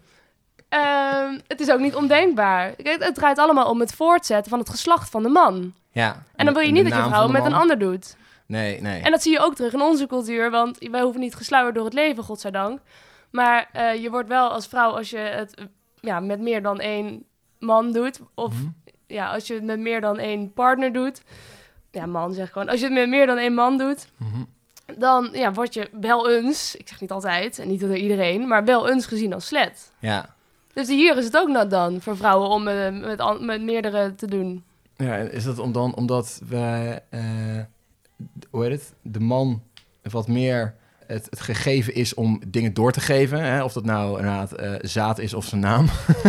Ehm, 0.68 1.38
het 1.46 1.60
is 1.60 1.70
ook 1.70 1.78
niet 1.78 1.94
ondenkbaar. 1.94 2.72
Kijk, 2.72 3.04
het 3.04 3.14
draait 3.14 3.38
allemaal 3.38 3.70
om 3.70 3.80
het 3.80 3.94
voortzetten 3.94 4.50
van 4.50 4.58
het 4.58 4.70
geslacht 4.70 5.10
van 5.10 5.22
de 5.22 5.28
man. 5.28 5.74
Ja. 5.90 6.22
En 6.34 6.44
dan 6.44 6.54
wil 6.54 6.62
je 6.62 6.72
niet 6.72 6.88
dat 6.90 6.98
je 6.98 7.08
vrouw 7.08 7.28
met 7.28 7.44
een 7.44 7.52
ander 7.52 7.78
doet. 7.78 8.16
Nee, 8.46 8.80
nee. 8.80 9.02
En 9.02 9.10
dat 9.10 9.22
zie 9.22 9.32
je 9.32 9.38
ook 9.38 9.54
terug 9.54 9.72
in 9.72 9.80
onze 9.80 10.06
cultuur, 10.06 10.50
want 10.50 10.78
wij 10.90 11.00
hoeven 11.00 11.20
niet 11.20 11.34
gesluierd 11.34 11.74
door 11.74 11.84
het 11.84 11.94
leven, 11.94 12.24
godzijdank. 12.24 12.80
Maar 13.30 13.68
eh, 13.72 14.02
je 14.02 14.10
wordt 14.10 14.28
wel 14.28 14.48
als 14.48 14.66
vrouw, 14.66 14.90
als 14.90 15.10
je 15.10 15.18
het 15.18 15.54
ja, 16.00 16.20
met 16.20 16.40
meer 16.40 16.62
dan 16.62 16.80
één 16.80 17.24
man 17.62 17.92
doet, 17.92 18.21
of 18.35 18.52
Mhm. 18.54 18.66
ja, 19.07 19.33
als 19.33 19.47
je 19.47 19.54
het 19.54 19.64
met 19.64 19.78
meer 19.78 20.00
dan 20.00 20.19
één 20.19 20.52
partner 20.52 20.92
doet, 20.92 21.23
ja, 21.90 22.07
man 22.07 22.33
zeg 22.33 22.50
gewoon, 22.52 22.69
als 22.69 22.78
je 22.81 22.85
het 22.85 22.95
met 22.95 23.09
meer 23.09 23.26
dan 23.26 23.37
één 23.38 23.54
man 23.54 23.78
doet, 23.78 24.09
Mhm. 24.16 24.42
dan 24.99 25.28
ja, 25.33 25.52
word 25.52 25.75
je 25.75 25.88
wel 26.00 26.31
eens, 26.31 26.76
ik 26.76 26.88
zeg 26.88 27.00
niet 27.00 27.11
altijd 27.11 27.59
en 27.59 27.69
niet 27.69 27.81
door 27.81 27.97
iedereen, 27.97 28.49
maar 28.49 28.64
wel 28.64 28.88
eens 28.90 29.07
gezien 29.07 29.33
als 29.35 29.47
slet. 29.47 29.92
Ja. 29.99 30.35
Dus 30.73 30.88
hier 30.88 31.16
is 31.16 31.25
het 31.25 31.37
ook 31.37 31.49
not 31.49 31.71
dan 31.71 32.00
voor 32.00 32.16
vrouwen 32.16 32.49
om 32.49 32.69
eh, 32.69 32.90
met, 33.00 33.21
an- 33.21 33.45
met 33.45 33.62
meerdere 33.62 34.14
te 34.14 34.26
doen. 34.26 34.64
Ja, 34.97 35.16
en 35.16 35.33
is 35.33 35.45
dat 35.45 35.59
om 35.59 35.73
dan, 35.73 35.95
omdat 35.95 36.40
we, 36.49 37.00
eh, 37.11 37.21
hoe 38.50 38.62
heet 38.64 38.73
het, 38.73 38.92
de 39.02 39.21
man 39.21 39.62
wat 40.02 40.28
meer 40.28 40.75
het, 41.12 41.26
het 41.31 41.40
gegeven 41.40 41.95
is 41.95 42.14
om 42.14 42.40
dingen 42.49 42.75
door 42.75 42.92
te 42.92 43.00
geven. 43.00 43.45
Hè? 43.45 43.62
Of 43.64 43.73
dat 43.73 43.85
nou 43.85 44.19
inderdaad 44.19 44.52
eh, 44.52 44.73
zaad 44.81 45.19
is 45.19 45.35
of 45.35 45.45
zijn 45.45 45.61
naam. 45.61 45.87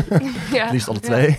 ja. 0.51 0.69
Liefst 0.71 0.87
alle 0.89 0.99
twee. 0.99 1.37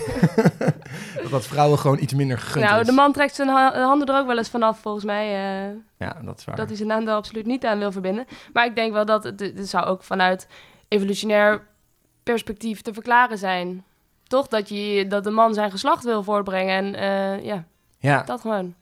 dat 1.22 1.30
dat 1.30 1.46
vrouwen 1.46 1.78
gewoon 1.78 1.98
iets 1.98 2.14
minder 2.14 2.38
gegund 2.38 2.64
Nou, 2.64 2.80
is. 2.80 2.86
de 2.86 2.92
man 2.92 3.12
trekt 3.12 3.34
zijn 3.34 3.48
ha- 3.48 3.82
handen 3.82 4.08
er 4.08 4.20
ook 4.20 4.26
wel 4.26 4.38
eens 4.38 4.48
vanaf, 4.48 4.78
volgens 4.78 5.04
mij. 5.04 5.26
eh, 5.26 5.76
Ja, 5.98 6.16
dat 6.24 6.38
is 6.38 6.44
waar. 6.44 6.56
dat 6.56 6.66
hij 6.68 6.76
zijn 6.76 6.88
naam 6.88 7.04
daar 7.04 7.14
absoluut 7.16 7.46
niet 7.46 7.64
aan 7.64 7.78
wil 7.78 7.92
verbinden. 7.92 8.26
Maar 8.52 8.66
ik 8.66 8.74
denk 8.74 8.92
wel 8.92 9.04
dat 9.04 9.24
het, 9.24 9.40
het 9.40 9.68
zou 9.68 9.84
ook 9.86 10.02
vanuit 10.02 10.46
evolutionair 10.88 11.66
perspectief 12.22 12.80
te 12.82 12.92
verklaren 12.92 13.38
zijn. 13.38 13.84
Toch? 14.26 14.48
Dat, 14.48 14.68
je, 14.68 15.06
dat 15.08 15.24
de 15.24 15.30
man 15.30 15.54
zijn 15.54 15.70
geslacht 15.70 16.04
wil 16.04 16.22
voortbrengen. 16.22 16.74
En 16.74 16.94
eh, 17.38 17.44
ja, 17.44 17.64
Ja, 17.98 18.22
dat 18.22 18.40
gewoon. 18.40 18.74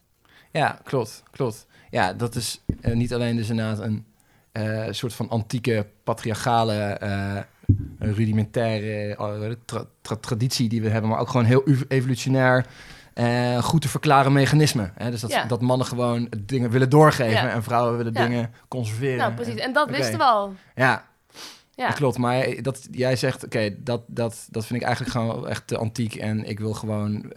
ja, 0.50 0.78
klopt, 0.84 1.22
klopt. 1.30 1.66
Ja, 1.90 2.12
dat 2.12 2.34
is 2.34 2.62
niet 2.82 3.14
alleen 3.14 3.36
dus 3.36 3.50
inderdaad 3.50 3.78
een 3.78 4.06
eh, 4.52 4.86
soort 4.90 5.14
van 5.14 5.28
antieke, 5.28 5.86
patriarchale, 6.04 6.74
eh, 6.82 7.36
rudimentaire 7.98 9.16
eh, 9.16 9.50
tra- 9.64 9.84
tra- 10.02 10.16
traditie 10.16 10.68
die 10.68 10.82
we 10.82 10.88
hebben, 10.88 11.10
maar 11.10 11.18
ook 11.20 11.28
gewoon 11.28 11.46
heel 11.46 11.68
ev- 11.68 11.82
evolutionair 11.88 12.66
eh, 13.14 13.62
goed 13.62 13.80
te 13.82 13.88
verklaren 13.88 14.32
mechanisme. 14.32 14.90
Hè? 14.94 15.10
Dus 15.10 15.20
dat, 15.20 15.30
Ja. 15.30 15.44
dat 15.44 15.60
mannen 15.60 15.86
gewoon 15.86 16.28
dingen 16.40 16.70
willen 16.70 16.90
doorgeven 16.90 17.30
Ja. 17.46 17.48
en 17.50 17.62
vrouwen 17.62 17.96
willen 17.96 18.12
Ja. 18.12 18.22
dingen 18.26 18.50
conserveren. 18.68 19.16
Nou, 19.18 19.32
precies. 19.32 19.54
En 19.54 19.72
dat 19.72 19.90
wisten 19.90 20.18
we 20.18 20.24
al. 20.24 20.54
Ja, 20.74 21.04
dat 21.74 21.94
klopt. 21.94 22.18
Maar 22.18 22.46
dat, 22.62 22.88
jij 22.90 23.16
zegt, 23.16 23.44
oké, 23.44 23.74
dat, 23.78 24.02
dat, 24.06 24.46
dat 24.50 24.66
vind 24.66 24.80
ik 24.80 24.86
eigenlijk 24.86 25.16
gewoon 25.16 25.48
echt 25.48 25.66
te 25.66 25.76
antiek 25.78 26.14
en 26.14 26.44
ik 26.44 26.58
wil 26.60 26.72
gewoon 26.74 27.32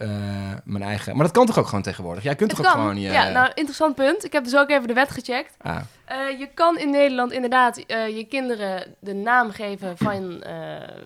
mijn 0.64 0.82
eigen... 0.82 1.14
Maar 1.16 1.24
dat 1.24 1.34
kan 1.34 1.46
toch 1.46 1.58
ook 1.58 1.66
gewoon 1.66 1.82
tegenwoordig? 1.82 2.22
Jij 2.22 2.34
kunt 2.34 2.50
Het 2.50 2.60
toch 2.60 2.70
ook 2.70 2.80
gewoon 2.80 3.00
je... 3.00 3.10
Ja, 3.10 3.28
nou, 3.28 3.50
interessant 3.54 3.94
punt. 3.94 4.24
Ik 4.24 4.32
heb 4.32 4.44
dus 4.44 4.56
ook 4.56 4.70
even 4.70 4.86
de 4.88 4.94
wet 4.94 5.10
gecheckt. 5.10 5.54
Ah, 5.60 5.80
Eh, 6.06 6.38
je 6.38 6.48
kan 6.54 6.78
in 6.78 6.90
Nederland 6.90 7.32
inderdaad 7.32 7.78
eh, 7.78 8.16
je 8.16 8.24
kinderen 8.24 8.94
de 8.98 9.14
naam 9.14 9.50
geven 9.50 9.96
van 9.96 10.42
eh, 10.42 10.54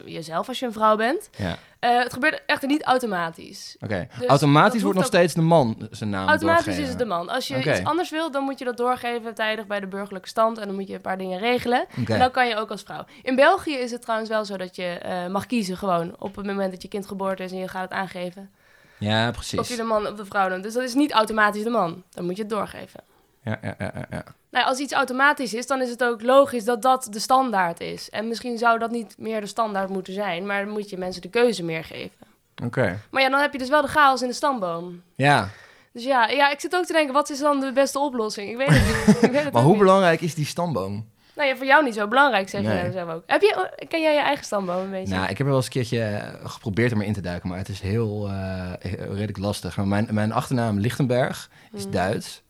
jezelf 0.05 0.49
als 0.49 0.59
je 0.59 0.67
een 0.67 0.73
vrouw 0.73 0.97
bent. 0.97 1.31
ja. 1.37 1.57
Het 1.81 2.13
gebeurt 2.13 2.43
echter 2.47 2.69
niet 2.69 2.83
automatisch. 2.83 3.77
Oké, 3.81 4.09
Dus 4.19 4.29
automatisch 4.29 4.83
wordt 4.83 4.97
nog 4.97 5.07
ook- 5.07 5.13
steeds 5.13 5.35
de 5.35 5.41
man 5.41 5.89
zijn 5.91 6.11
naam 6.11 6.29
Automatisch 6.29 6.65
doorgeven. 6.65 6.83
is 6.83 6.89
het 6.91 6.99
de 6.99 7.05
man. 7.05 7.29
Als 7.29 7.49
je 7.49 7.59
iets 7.59 7.85
anders 7.85 8.11
wilt, 8.11 8.33
dan 8.33 8.45
moet 8.45 8.59
je 8.59 8.65
dat 8.65 8.77
doorgeven 8.77 9.35
tijdig 9.35 9.67
bij 9.67 9.81
de 9.81 9.87
burgerlijke 9.87 10.29
stand. 10.29 10.59
En 10.59 10.67
dan 10.67 10.75
moet 10.75 10.89
je 10.89 10.95
een 10.95 11.01
paar 11.01 11.19
dingen 11.19 11.39
regelen. 11.39 11.85
En 12.07 12.19
dan 12.19 12.31
kan 12.31 12.49
je 12.49 12.57
ook 12.57 12.71
als 12.71 12.83
vrouw. 12.83 13.05
In 13.23 13.35
België 13.37 13.75
is 13.75 13.91
het 13.91 14.03
trouwens 14.03 14.31
wel 14.31 14.45
zo 14.45 14.57
dat 14.57 14.77
je 14.77 14.99
mag 15.31 15.47
kiezen 15.47 15.77
gewoon. 15.77 16.15
Op 16.19 16.37
het 16.37 16.47
moment 16.47 16.71
dat 16.73 16.83
je 16.83 16.89
kind 16.89 17.07
geboren 17.07 17.37
is 17.39 17.53
en 17.53 17.59
je 17.59 17.69
gaat 17.69 17.83
het 17.83 17.93
aangeven. 17.93 18.51
Ja, 18.99 19.29
Of 19.29 19.35
precies. 19.35 19.69
je 19.69 19.77
de 19.77 19.83
man 19.83 20.07
of 20.07 20.15
de 20.15 20.25
vrouw 20.25 20.49
doet. 20.49 20.63
Dus 20.63 20.75
dat 20.75 20.83
is 20.83 20.95
niet 20.95 21.13
automatisch 21.13 21.63
de 21.63 21.71
man. 21.71 22.03
Dan 22.15 22.25
moet 22.25 22.37
je 22.37 22.43
het 22.43 22.51
doorgeven. 22.51 23.01
Ja, 23.45 23.59
ja, 23.63 23.75
ja, 23.79 23.93
ja, 24.11 24.23
ja. 24.51 24.59
Nou, 24.59 24.67
als 24.67 24.79
iets 24.79 24.93
automatisch 24.93 25.55
is, 25.55 25.67
dan 25.67 25.83
is 25.83 25.91
het 25.91 26.05
ook 26.05 26.23
logisch 26.23 26.65
dat 26.65 26.83
dat 26.83 27.07
de 27.11 27.19
standaard 27.19 27.81
is. 27.81 28.11
En 28.11 28.29
misschien 28.29 28.59
zou 28.59 28.79
dat 28.79 28.91
niet 28.91 29.15
meer 29.19 29.41
de 29.41 29.47
standaard 29.47 29.89
moeten 29.89 30.13
zijn, 30.13 30.47
maar 30.47 30.65
dan 30.65 30.73
moet 30.73 30.91
je 30.91 30.97
mensen 30.99 31.23
de 31.23 31.29
keuze 31.31 31.65
meer 31.65 31.85
geven. 31.85 32.17
Oké. 32.65 32.99
Maar 33.11 33.23
ja, 33.23 33.29
dan 33.29 33.41
heb 33.41 33.53
je 33.53 33.59
dus 33.59 33.69
wel 33.69 33.83
de 33.83 33.89
chaos 33.89 34.23
in 34.23 34.29
de 34.29 34.35
stamboom. 34.35 35.03
Ja, 35.15 35.49
Dus 35.93 36.05
ja, 36.05 36.29
ja, 36.29 36.51
ik 36.51 36.61
zit 36.61 36.77
ook 36.77 36.85
te 36.85 36.93
denken, 36.93 37.15
wat 37.15 37.31
is 37.31 37.39
dan 37.39 37.61
de 37.61 37.73
beste 37.73 37.99
oplossing? 37.99 38.51
Ik 38.51 38.57
weet 38.57 38.69
het 38.71 39.07
niet. 39.07 39.23
Ik 39.23 39.31
weet 39.31 39.45
het 39.45 39.53
maar 39.55 39.63
hoe 39.63 39.71
niet. 39.73 39.81
belangrijk 39.81 40.21
is 40.21 40.35
die 40.35 40.47
stamboom? 40.47 41.09
Nou 41.37 41.49
ja, 41.49 41.57
voor 41.57 41.67
jou 41.67 41.85
niet 41.85 41.95
zo 41.95 42.09
belangrijk, 42.09 42.49
zeg 42.49 42.61
je 42.61 42.67
Nee. 42.67 42.81
nou 42.81 42.93
zelf 42.93 43.11
ook. 43.11 43.23
Heb 43.27 43.41
je, 43.41 43.85
ken 43.89 44.01
jij 44.03 44.15
je 44.15 44.21
eigen 44.21 44.45
stamboom 44.45 44.77
een 44.83 44.91
beetje? 44.91 45.15
Nou, 45.15 45.23
ik 45.23 45.29
heb 45.29 45.39
er 45.39 45.45
wel 45.47 45.57
eens 45.57 45.65
een 45.65 45.71
keertje 45.73 46.03
eh, 46.03 46.51
geprobeerd 46.51 46.93
om 46.93 47.01
erin 47.01 47.13
te 47.13 47.21
duiken, 47.21 47.49
maar 47.49 47.59
het 47.59 47.69
is 47.69 47.81
heel 47.81 48.29
eh, 48.29 48.73
redelijk 48.99 49.39
lastig. 49.39 49.77
Maar 49.77 49.87
Mijn, 49.87 50.09
mijn 50.11 50.33
achternaam 50.33 50.79
Lichtenberg 50.79 51.51
is 51.73 51.83
Hmm. 51.83 51.93
Duits. 51.93 52.43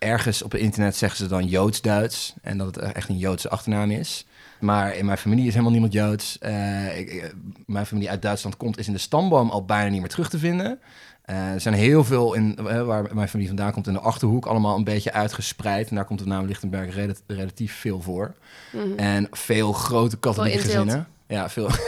Ergens 0.00 0.42
op 0.42 0.52
het 0.52 0.60
internet 0.60 0.96
zeggen 0.96 1.18
ze 1.18 1.26
dan 1.26 1.46
Joods-Duits 1.46 2.34
en 2.42 2.58
dat 2.58 2.74
het 2.74 2.92
echt 2.92 3.08
een 3.08 3.18
Joodse 3.18 3.48
achternaam 3.48 3.90
is. 3.90 4.26
Maar 4.60 4.94
in 4.96 5.04
mijn 5.04 5.18
familie 5.18 5.44
is 5.46 5.50
helemaal 5.50 5.70
niemand 5.72 5.92
Joods. 5.92 6.38
Eh, 6.38 6.98
ik, 6.98 7.10
ik- 7.10 7.34
mijn 7.66 7.86
familie 7.86 8.10
uit 8.10 8.22
Duitsland 8.22 8.56
komt, 8.56 8.78
is 8.78 8.86
in 8.86 8.92
de 8.92 8.98
stamboom 8.98 9.50
al 9.50 9.64
bijna 9.64 9.90
niet 9.90 10.00
meer 10.00 10.08
terug 10.10 10.28
te 10.30 10.38
vinden. 10.38 10.80
Eh, 11.24 11.52
er 11.52 11.60
zijn 11.60 11.74
heel 11.74 12.04
veel 12.04 12.34
in, 12.34 12.56
eh, 12.68 12.82
waar 12.82 13.14
mijn 13.14 13.28
familie 13.28 13.48
vandaan 13.54 13.72
komt 13.72 13.86
in 13.86 13.92
de 13.92 13.98
achterhoek, 14.00 14.46
allemaal 14.46 14.76
een 14.76 14.84
beetje 14.84 15.12
uitgespreid. 15.12 15.88
En 15.88 15.94
daar 15.96 16.04
komt 16.04 16.18
de 16.18 16.26
naam 16.26 16.46
Lichtenberg 16.46 16.94
rela- 16.94 17.14
relatief 17.26 17.74
veel 17.74 18.00
voor. 18.02 18.34
Mhm. 18.72 18.98
En 18.98 19.26
veel 19.30 19.72
grote 19.72 20.16
katholieke 20.16 20.58
gezinnen. 20.58 21.06
Ja, 21.26 21.48
veel. 21.48 21.68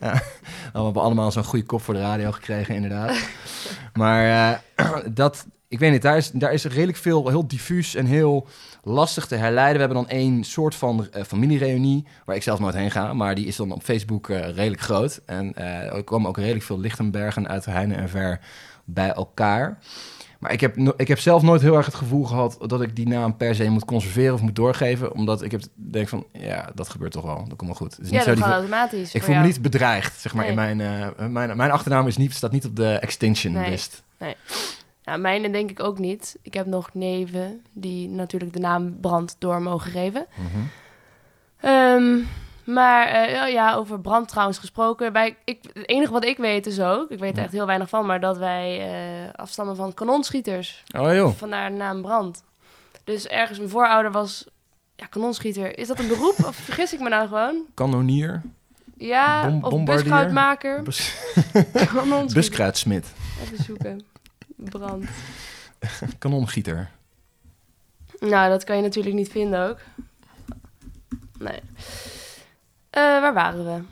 Ja. 0.00 0.12
We 0.72 0.82
hebben 0.82 1.02
allemaal 1.02 1.32
zo'n 1.32 1.44
goede 1.44 1.64
kop 1.64 1.82
voor 1.82 1.94
de 1.94 2.00
radio 2.00 2.32
gekregen, 2.32 2.74
inderdaad. 2.74 3.16
maar 3.92 4.54
eh, 4.76 4.88
dat, 5.22 5.46
ik 5.68 5.78
weet 5.78 5.92
niet, 5.92 6.02
daar 6.02 6.16
is, 6.16 6.30
daar 6.30 6.52
is 6.52 6.64
redelijk 6.64 6.98
veel, 6.98 7.28
heel 7.28 7.46
diffuus 7.48 7.94
en 7.94 8.06
heel 8.06 8.46
lastig 8.82 9.26
te 9.26 9.34
herleiden. 9.34 9.74
We 9.74 9.78
hebben 9.78 10.06
dan 10.06 10.18
één 10.18 10.44
soort 10.44 10.74
van 10.74 11.08
eh, 11.12 11.22
familiereunie, 11.22 12.06
waar 12.24 12.36
ik 12.36 12.42
zelf 12.42 12.58
nooit 12.58 12.74
heen 12.74 12.90
ga, 12.90 13.12
maar 13.12 13.34
die 13.34 13.46
is 13.46 13.56
dan 13.56 13.72
op 13.72 13.82
Facebook 13.82 14.28
eh, 14.28 14.48
redelijk 14.54 14.80
groot. 14.82 15.20
En 15.26 15.54
eh, 15.54 15.94
er 15.94 16.04
komen 16.04 16.28
ook 16.28 16.36
redelijk 16.36 16.64
veel 16.64 16.78
Lichtenbergen 16.80 17.48
uit 17.48 17.64
Heine 17.64 17.94
en 17.94 18.08
Ver 18.08 18.40
bij 18.84 19.10
elkaar. 19.12 19.78
Maar 20.38 20.52
ik 20.52 20.60
heb, 20.60 20.76
ik 20.96 21.08
heb 21.08 21.18
zelf 21.18 21.42
nooit 21.42 21.60
heel 21.60 21.76
erg 21.76 21.86
het 21.86 21.94
gevoel 21.94 22.24
gehad 22.24 22.58
dat 22.66 22.82
ik 22.82 22.96
die 22.96 23.08
naam 23.08 23.36
per 23.36 23.54
se 23.54 23.68
moet 23.68 23.84
conserveren 23.84 24.34
of 24.34 24.40
moet 24.40 24.56
doorgeven. 24.56 25.12
Omdat 25.12 25.42
ik 25.42 25.50
heb, 25.50 25.60
denk 25.74 26.08
van, 26.08 26.26
ja, 26.32 26.70
dat 26.74 26.88
gebeurt 26.88 27.12
toch 27.12 27.24
wel. 27.24 27.44
Dat 27.48 27.56
komt 27.56 27.70
wel 27.70 27.78
goed. 27.78 27.96
Het 27.96 28.04
is 28.04 28.10
ja, 28.10 28.14
niet 28.14 28.24
zo 28.24 28.34
dat 28.34 28.44
die, 28.44 28.52
automatisch. 28.52 29.14
ik 29.14 29.22
voel 29.22 29.34
me 29.34 29.42
niet 29.42 29.62
bedreigd, 29.62 30.20
zeg 30.20 30.34
maar, 30.34 30.46
in 30.46 30.54
Nee. 30.54 30.76
mijn, 30.76 31.32
mijn... 31.32 31.56
Mijn 31.56 31.70
achternaam 31.70 32.06
is 32.06 32.16
niet, 32.16 32.34
staat 32.34 32.52
niet 32.52 32.64
op 32.64 32.76
de 32.76 32.92
extinction 32.92 33.52
Nee. 33.52 33.70
list. 33.70 34.02
Ja, 35.06 35.16
mijne 35.16 35.50
denk 35.50 35.70
ik 35.70 35.82
ook 35.82 35.98
niet. 35.98 36.36
Ik 36.42 36.54
heb 36.54 36.66
nog 36.66 36.94
neven 36.94 37.62
die 37.72 38.08
natuurlijk 38.08 38.52
de 38.52 38.58
naam 38.58 39.00
Brand 39.00 39.36
door 39.38 39.62
mogen 39.62 39.90
geven. 39.90 40.26
Mhm. 40.34 40.62
Ehm, 41.60 42.18
maar 42.64 43.06
eh, 43.06 43.30
ja, 43.32 43.46
ja, 43.46 43.74
over 43.74 44.00
brand 44.00 44.28
trouwens 44.28 44.58
gesproken. 44.58 45.12
Wij, 45.12 45.36
ik, 45.44 45.58
het 45.72 45.88
enige 45.88 46.12
wat 46.12 46.24
ik 46.24 46.36
weet 46.36 46.66
is 46.66 46.80
ook, 46.80 47.10
ik 47.10 47.18
weet 47.18 47.36
er 47.36 47.42
echt 47.42 47.52
heel 47.52 47.66
weinig 47.66 47.88
van, 47.88 48.06
maar 48.06 48.20
dat 48.20 48.38
wij 48.38 48.80
eh, 48.80 49.32
afstammen 49.34 49.76
van 49.76 49.94
kanonschieters. 49.94 50.84
Oh 50.98 51.14
joh. 51.14 51.34
Vandaar 51.34 51.70
de 51.70 51.76
naam 51.76 52.02
Brand. 52.02 52.44
Dus 53.04 53.26
ergens 53.26 53.58
mijn 53.58 53.70
voorouder 53.70 54.12
was 54.12 54.46
ja, 54.96 55.06
kanonschieter. 55.06 55.78
Is 55.78 55.88
dat 55.88 55.98
een 55.98 56.08
beroep 56.08 56.44
of 56.44 56.56
vergis 56.56 56.92
ik 56.92 57.00
me 57.00 57.08
nou 57.08 57.28
gewoon? 57.28 57.62
Kanonier. 57.74 58.42
Ja, 58.96 59.46
Bom- 59.48 59.64
of 59.64 59.70
bombardier. 59.70 60.82
Bus, 60.82 61.14
buskruidsmid. 62.34 63.12
Even 63.42 63.64
zoeken. 63.64 64.15
Brand. 64.56 65.04
Kanongieter. 66.18 66.90
Nou, 68.20 68.50
dat 68.50 68.64
kan 68.64 68.76
je 68.76 68.82
natuurlijk 68.82 69.14
niet 69.14 69.30
vinden 69.30 69.68
ook. 69.68 69.78
Nee. 71.38 71.60
Eh, 72.90 73.02
waar 73.02 73.34
waren 73.34 73.64
we? 73.64 73.82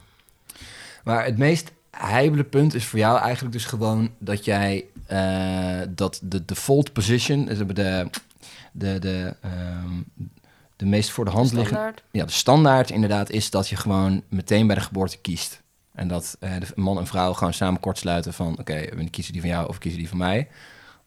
Maar 1.04 1.24
het 1.24 1.38
meest 1.38 1.72
heibele 1.90 2.44
punt 2.44 2.74
is 2.74 2.86
voor 2.86 2.98
jou 2.98 3.18
eigenlijk 3.20 3.52
dus 3.52 3.64
gewoon 3.64 4.10
dat 4.18 4.44
jij 4.44 4.84
eh, 5.06 5.80
dat 5.88 6.20
de 6.22 6.44
default 6.44 6.92
position, 6.92 7.44
dus 7.44 7.58
de, 7.58 7.72
de, 7.72 8.10
de, 8.72 8.98
de, 8.98 9.36
ehm, 9.40 10.00
de 10.76 10.86
meest 10.86 11.10
voor 11.10 11.24
de 11.24 11.30
hand 11.30 11.52
liggende, 11.52 11.94
ja, 12.10 12.24
de 12.24 12.32
standaard 12.32 12.90
inderdaad 12.90 13.30
is 13.30 13.50
dat 13.50 13.68
je 13.68 13.76
gewoon 13.76 14.22
meteen 14.28 14.66
bij 14.66 14.76
de 14.76 14.82
geboorte 14.82 15.18
kiest. 15.18 15.62
En 15.94 16.08
dat 16.08 16.36
eh, 16.40 16.58
de 16.58 16.66
man 16.74 16.98
en 16.98 17.06
vrouw 17.06 17.32
gewoon 17.32 17.52
samen 17.52 17.80
kortsluiten 17.80 18.32
van... 18.32 18.58
oké, 18.58 18.84
we 18.96 19.10
kiezen 19.10 19.32
die 19.32 19.42
van 19.42 19.50
jou 19.50 19.68
of 19.68 19.78
kiezen 19.78 20.00
die 20.00 20.08
van 20.08 20.18
mij. 20.18 20.48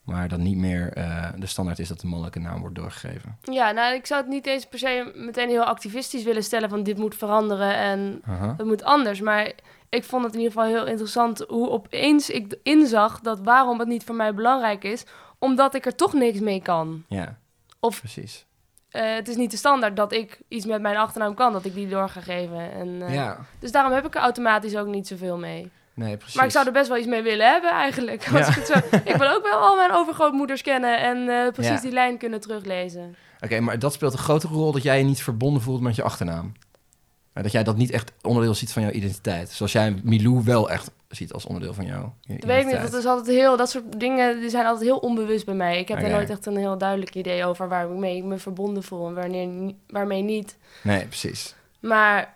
Maar 0.03 0.27
dat 0.27 0.39
niet 0.39 0.57
meer 0.57 0.93
eh, 0.93 1.29
de 1.37 1.45
standaard 1.45 1.79
is 1.79 1.87
dat 1.87 1.99
de 1.99 2.07
mannelijke 2.07 2.39
naam 2.39 2.59
wordt 2.59 2.75
doorgegeven. 2.75 3.37
Ja, 3.41 3.71
nou, 3.71 3.95
ik 3.95 4.05
zou 4.05 4.21
het 4.21 4.29
niet 4.29 4.45
eens 4.45 4.65
per 4.65 4.79
se 4.79 5.11
meteen 5.15 5.49
heel 5.49 5.63
activistisch 5.63 6.23
willen 6.23 6.43
stellen 6.43 6.69
van 6.69 6.83
dit 6.83 6.97
moet 6.97 7.15
veranderen 7.15 7.75
en 7.75 8.21
het 8.57 8.65
moet 8.65 8.83
anders. 8.83 9.21
Maar 9.21 9.51
ik 9.89 10.03
vond 10.03 10.23
het 10.23 10.33
in 10.33 10.39
ieder 10.39 10.53
geval 10.53 10.69
heel 10.69 10.85
interessant 10.87 11.43
hoe 11.47 11.69
opeens 11.69 12.29
ik 12.29 12.55
inzag 12.63 13.19
dat 13.19 13.39
waarom 13.39 13.79
het 13.79 13.87
niet 13.87 14.03
voor 14.03 14.15
mij 14.15 14.33
belangrijk 14.33 14.83
is, 14.83 15.05
omdat 15.39 15.75
ik 15.75 15.85
er 15.85 15.95
toch 15.95 16.13
niks 16.13 16.39
mee 16.39 16.61
kan. 16.61 17.03
Ja, 17.07 17.37
Of- 17.79 17.99
precies. 17.99 18.45
Eh, 18.91 19.13
het 19.15 19.27
is 19.27 19.35
niet 19.35 19.51
de 19.51 19.57
standaard 19.57 19.95
dat 19.95 20.11
ik 20.11 20.39
iets 20.47 20.65
met 20.65 20.81
mijn 20.81 20.97
achternaam 20.97 21.33
kan, 21.33 21.53
dat 21.53 21.65
ik 21.65 21.73
die 21.73 21.87
door 21.87 22.09
ga 22.09 22.21
geven. 22.21 22.71
En, 22.71 23.01
eh, 23.01 23.13
ja, 23.13 23.37
Dus 23.59 23.71
daarom 23.71 23.93
heb 23.93 24.05
ik 24.05 24.15
er 24.15 24.21
automatisch 24.21 24.75
ook 24.75 24.87
niet 24.87 25.07
zoveel 25.07 25.37
mee. 25.37 25.71
nee, 25.93 26.17
precies. 26.17 26.35
Maar 26.35 26.45
ik 26.45 26.51
zou 26.51 26.65
er 26.65 26.71
best 26.71 26.87
wel 26.87 26.97
iets 26.97 27.07
mee 27.07 27.21
willen 27.21 27.51
hebben 27.51 27.71
eigenlijk. 27.71 28.27
Als 28.33 28.39
Ja. 28.39 28.47
ik, 28.47 28.53
het 28.55 28.67
zo... 28.67 28.97
ik 29.03 29.15
wil 29.15 29.29
ook 29.29 29.43
wel 29.43 29.59
al 29.59 29.75
mijn 29.75 29.91
overgrootmoeders 29.91 30.61
kennen 30.61 30.99
en 30.99 31.17
eh, 31.29 31.51
precies 31.53 31.71
Ja. 31.75 31.81
die 31.81 31.91
lijn 31.91 32.17
kunnen 32.17 32.41
teruglezen. 32.41 33.15
Oké, 33.39 33.59
maar 33.59 33.79
dat 33.79 33.93
speelt 33.93 34.13
een 34.13 34.19
grotere 34.19 34.53
rol 34.53 34.71
dat 34.71 34.83
jij 34.83 34.97
je 34.97 35.03
niet 35.03 35.23
verbonden 35.23 35.61
voelt 35.61 35.81
met 35.81 35.95
je 35.95 36.03
achternaam. 36.03 36.51
Maar 37.37 37.45
Dat 37.45 37.55
jij 37.55 37.63
dat 37.63 37.77
niet 37.77 37.91
echt 37.91 38.11
onderdeel 38.21 38.53
ziet 38.53 38.71
van 38.71 38.81
jouw 38.81 38.91
identiteit. 38.91 39.49
Zoals 39.49 39.71
jij 39.71 39.99
Milou 40.03 40.43
wel 40.43 40.69
echt 40.69 40.91
ziet 41.07 41.33
als 41.33 41.45
onderdeel 41.45 41.73
van 41.73 41.85
jouw 41.85 42.01
Dat 42.01 42.11
identiteit. 42.25 42.63
weet 42.63 42.73
ik 42.73 42.79
niet, 42.81 42.91
dat 42.91 42.99
is 42.99 43.05
altijd 43.05 43.35
heel, 43.35 43.57
dat 43.57 43.69
soort 43.69 43.99
dingen 43.99 44.39
die 44.39 44.49
zijn 44.49 44.65
altijd 44.65 44.85
heel 44.85 44.97
onbewust 44.97 45.45
bij 45.45 45.55
mij. 45.55 45.79
Ik 45.79 45.87
heb 45.87 45.97
Oké. 45.97 46.07
er 46.07 46.13
nooit 46.13 46.29
echt 46.29 46.45
een 46.45 46.57
heel 46.57 46.77
duidelijk 46.77 47.15
idee 47.15 47.45
over 47.45 47.67
waar 47.67 47.91
ik 47.91 48.23
me 48.23 48.37
verbonden 48.37 48.83
voel 48.83 49.07
en 49.07 49.13
wanneer, 49.13 49.73
waarmee 49.87 50.21
niet. 50.21 50.57
Nee, 50.83 51.05
precies. 51.05 51.55
Maar 51.79 52.33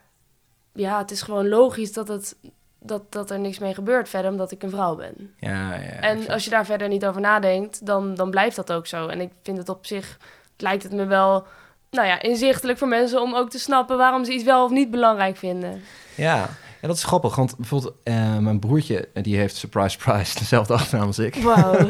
ja, 0.73 0.97
het 0.97 1.11
is 1.11 1.21
gewoon 1.21 1.49
logisch 1.49 1.93
dat, 1.93 2.07
het, 2.07 2.35
dat, 2.79 3.01
dat 3.09 3.31
er 3.31 3.39
niks 3.39 3.59
mee 3.59 3.73
gebeurt 3.73 4.09
verder, 4.09 4.31
omdat 4.31 4.51
ik 4.51 4.63
een 4.63 4.69
vrouw 4.69 4.95
ben. 4.95 5.33
Ja, 5.37 5.73
ja. 5.73 5.79
en 5.79 6.01
exact. 6.01 6.29
als 6.29 6.43
je 6.43 6.49
daar 6.49 6.65
verder 6.65 6.87
niet 6.87 7.05
over 7.05 7.21
nadenkt, 7.21 7.85
dan, 7.85 8.15
dan 8.15 8.29
blijft 8.29 8.55
dat 8.55 8.71
ook 8.71 8.87
zo. 8.87 9.07
En 9.07 9.21
ik 9.21 9.31
vind 9.43 9.57
het 9.57 9.69
op 9.69 9.85
zich, 9.85 10.17
lijkt 10.57 10.83
het 10.83 10.91
me 10.91 11.05
wel, 11.05 11.45
nou 11.91 12.07
ja, 12.07 12.21
inzichtelijk 12.21 12.77
voor 12.77 12.87
mensen 12.87 13.21
om 13.21 13.35
ook 13.35 13.49
te 13.49 13.59
snappen 13.59 13.97
waarom 13.97 14.25
ze 14.25 14.33
iets 14.33 14.43
wel 14.43 14.63
of 14.63 14.71
niet 14.71 14.91
belangrijk 14.91 15.37
vinden. 15.37 15.81
Ja. 16.15 16.49
ja, 16.81 16.87
dat 16.87 16.95
is 16.95 17.03
grappig. 17.03 17.35
Want 17.35 17.57
bijvoorbeeld 17.57 17.93
eh, 18.03 18.37
mijn 18.37 18.59
broertje, 18.59 19.07
eh, 19.13 19.23
die 19.23 19.37
heeft 19.37 19.55
surprise, 19.55 19.89
surprise, 19.99 20.37
dezelfde 20.39 20.73
achternaam 20.73 21.07
als 21.07 21.19
ik. 21.19 21.35
Wauw. 21.35 21.87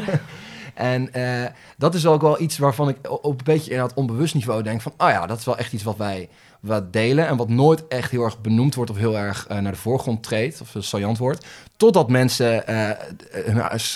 En 0.74 1.12
eh, 1.12 1.50
dat 1.76 1.94
is 1.94 2.06
ook 2.06 2.20
wel 2.20 2.40
iets 2.40 2.58
waarvan 2.58 2.88
ik 2.88 2.96
op 3.10 3.38
een 3.38 3.44
beetje 3.44 3.70
inderdaad 3.70 3.96
onbewust 3.96 4.34
niveau 4.34 4.62
denk 4.62 4.80
van... 4.80 4.92
oh 4.98 5.08
ja, 5.08 5.26
dat 5.26 5.38
is 5.38 5.44
wel 5.44 5.56
echt 5.56 5.72
iets 5.72 5.82
wat 5.82 5.96
wij 5.96 6.28
wat 6.62 6.92
delen... 6.92 7.26
en 7.26 7.36
wat 7.36 7.48
nooit 7.48 7.88
echt 7.88 8.10
heel 8.10 8.24
erg 8.24 8.40
benoemd 8.40 8.74
wordt 8.74 8.90
of 8.90 8.96
heel 8.96 9.18
erg 9.18 9.46
eh, 9.46 9.58
naar 9.58 9.72
de 9.72 9.78
voorgrond 9.78 10.22
treedt... 10.22 10.60
of 10.60 10.74
uh, 10.74 10.82
saillant 10.82 11.18
wordt. 11.18 11.46
Totdat 11.76 12.10
mensen... 12.10 12.64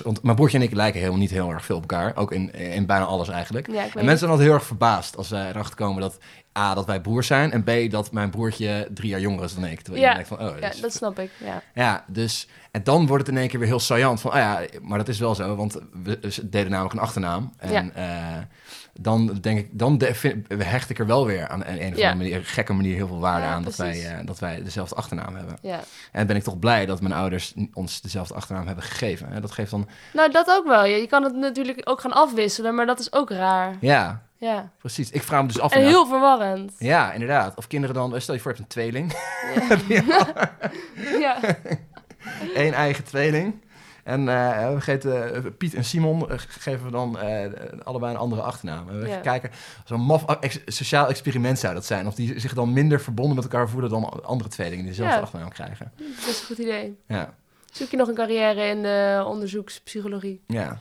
want 0.05 0.23
mijn 0.23 0.37
broertje 0.37 0.59
en 0.59 0.65
ik 0.65 0.75
lijken 0.75 0.99
helemaal 0.99 1.21
niet 1.21 1.31
heel 1.31 1.51
erg 1.51 1.65
veel 1.65 1.77
op 1.77 1.83
elkaar. 1.83 2.17
Ook 2.17 2.33
in, 2.33 2.53
in 2.53 2.87
bijna 2.87 3.05
alles 3.05 3.29
eigenlijk. 3.29 3.67
ja, 3.67 3.83
En 3.83 3.91
mensen 3.95 4.19
zijn 4.19 4.31
altijd 4.31 4.49
heel 4.49 4.59
erg 4.59 4.67
verbaasd 4.67 5.17
als 5.17 5.29
zij 5.29 5.49
erachter 5.49 5.77
komen 5.77 6.01
dat... 6.01 6.19
A, 6.57 6.75
dat 6.75 6.87
wij 6.87 7.01
broers 7.01 7.27
zijn. 7.27 7.53
En 7.53 7.63
B, 7.65 7.91
dat 7.91 8.13
mijn 8.13 8.31
broertje 8.31 8.89
drie 8.95 9.09
jaar 9.11 9.21
jonger 9.21 9.45
is 9.45 9.55
dan 9.55 9.65
ik. 9.65 9.81
Terwijl 9.81 10.05
Ja. 10.05 10.09
je 10.09 10.15
denkt 10.15 10.29
van, 10.29 10.41
oh, 10.41 10.59
Ja, 10.59 10.71
is- 10.71 10.81
dat 10.81 10.93
snap 10.93 11.19
ik, 11.19 11.31
ja. 11.45 11.63
ja, 11.75 12.05
dus... 12.07 12.49
En 12.71 12.83
dan 12.85 13.07
wordt 13.07 13.27
het 13.27 13.35
in 13.35 13.41
één 13.41 13.49
keer 13.51 13.59
weer 13.59 13.69
heel 13.69 13.81
saillant 13.81 14.21
van... 14.21 14.31
ah 14.31 14.39
ja, 14.39 14.61
maar 14.83 14.99
dat 14.99 15.09
is 15.09 15.19
wel 15.19 15.35
zo, 15.35 15.57
want 15.57 15.77
we 16.03 16.19
ze 16.31 16.49
deden 16.49 16.71
namelijk 16.71 16.95
een 16.95 17.01
achternaam. 17.01 17.53
En 17.59 17.73
Ja. 17.73 17.91
eh, 18.35 18.43
dan 19.01 19.39
denk 19.41 19.59
ik... 19.59 19.69
Dan 19.73 19.99
de- 19.99 20.15
vind- 20.15 20.47
hecht 20.59 20.91
ik 20.91 20.99
er 20.99 21.07
wel 21.07 21.27
weer 21.27 21.49
aan 21.49 21.61
een, 21.61 21.69
een 21.73 21.77
of 21.79 21.83
andere 21.85 22.01
Ja. 22.03 22.15
manier, 22.15 22.45
gekke 22.45 22.73
manier 22.73 22.95
heel 22.95 23.07
veel 23.07 23.19
waarde 23.21 23.47
aan... 23.47 23.63
Dat 23.63 23.77
wij, 23.77 24.07
eh, 24.07 24.27
dat 24.27 24.39
wij 24.39 24.63
dezelfde 24.63 24.95
achternaam 24.95 25.37
hebben. 25.37 25.57
ja. 25.63 25.81
En 26.13 26.27
ben 26.27 26.37
ik 26.37 26.43
toch 26.43 26.59
blij 26.59 26.87
dat 26.87 27.01
mijn 27.01 27.15
ouders 27.15 27.55
ons 27.73 28.01
dezelfde 28.01 28.35
achternaam 28.35 28.67
hebben 28.67 28.85
gegeven. 28.85 29.31
En 29.33 29.41
dat 29.41 29.51
geeft 29.51 29.71
dan... 29.71 29.89
Nou, 30.13 30.31
dat 30.31 30.49
ook 30.51 30.67
wel. 30.67 30.85
Je, 30.85 30.97
je 30.97 31.07
kan 31.07 31.23
het 31.23 31.35
natuurlijk 31.35 31.81
ook 31.85 32.01
gaan 32.01 32.13
afwisselen, 32.13 32.75
maar 32.75 32.87
dat 32.87 32.99
is 33.01 33.13
ook 33.13 33.31
raar. 33.31 33.77
Ja, 33.81 34.23
Ja. 34.39 34.71
precies. 34.79 35.11
Ik 35.11 35.23
vraag 35.23 35.41
me 35.41 35.47
dus 35.47 35.61
af... 35.61 35.73
En 35.73 35.85
heel 35.87 36.07
verwarrend. 36.07 36.73
Ja, 36.79 37.13
inderdaad. 37.13 37.57
Of 37.57 37.67
kinderen 37.67 37.95
dan... 37.95 38.21
Stel 38.21 38.35
je 38.35 38.41
voor, 38.41 38.55
je 38.57 38.57
hebt 38.63 38.75
een 38.77 38.81
tweeling. 38.83 39.13
Ja. 41.19 41.41
Eén 42.65 42.73
eigen 42.73 43.05
tweeling. 43.05 43.65
En 44.05 44.29
eh, 44.29 44.75
we 44.75 44.81
geten 44.81 45.35
eh, 45.35 45.51
Piet 45.59 45.75
en 45.75 45.85
Simon 45.85 46.31
eh, 46.31 46.39
geven 46.49 46.85
we 46.85 46.91
dan 46.91 47.19
eh, 47.19 47.53
allebei 47.85 48.13
een 48.13 48.19
andere 48.21 48.43
achternaam. 48.43 48.89
En 48.89 49.01
we 49.01 49.09
Ja. 49.09 49.17
kijken, 49.21 49.51
zo'n 49.85 50.01
maf 50.01 50.25
ex- 50.41 50.61
sociaal 50.67 51.09
experiment 51.09 51.59
zou 51.59 51.75
dat 51.75 51.85
zijn. 51.85 52.07
Of 52.07 52.15
die 52.15 52.41
zich 52.41 52.55
dan 52.55 52.73
minder 52.73 53.01
verbonden 53.01 53.35
met 53.35 53.45
elkaar 53.45 53.69
voelen 53.69 53.91
dan 53.91 54.25
andere 54.25 54.51
tweelingen 54.51 54.85
die 54.85 54.91
dezelfde 54.95 55.17
Ja. 55.17 55.23
achternaam 55.23 55.49
krijgen. 55.51 55.93
Dat 55.97 56.07
is 56.29 56.41
een 56.41 56.47
goed 56.47 56.59
idee. 56.59 56.99
Ja, 57.07 57.35
Zoek 57.73 57.89
je 57.91 57.97
nog 57.97 58.09
een 58.09 58.15
carrière 58.15 58.63
in 58.69 58.83
de 58.83 59.25
onderzoekspsychologie? 59.27 60.43
ja. 60.47 60.79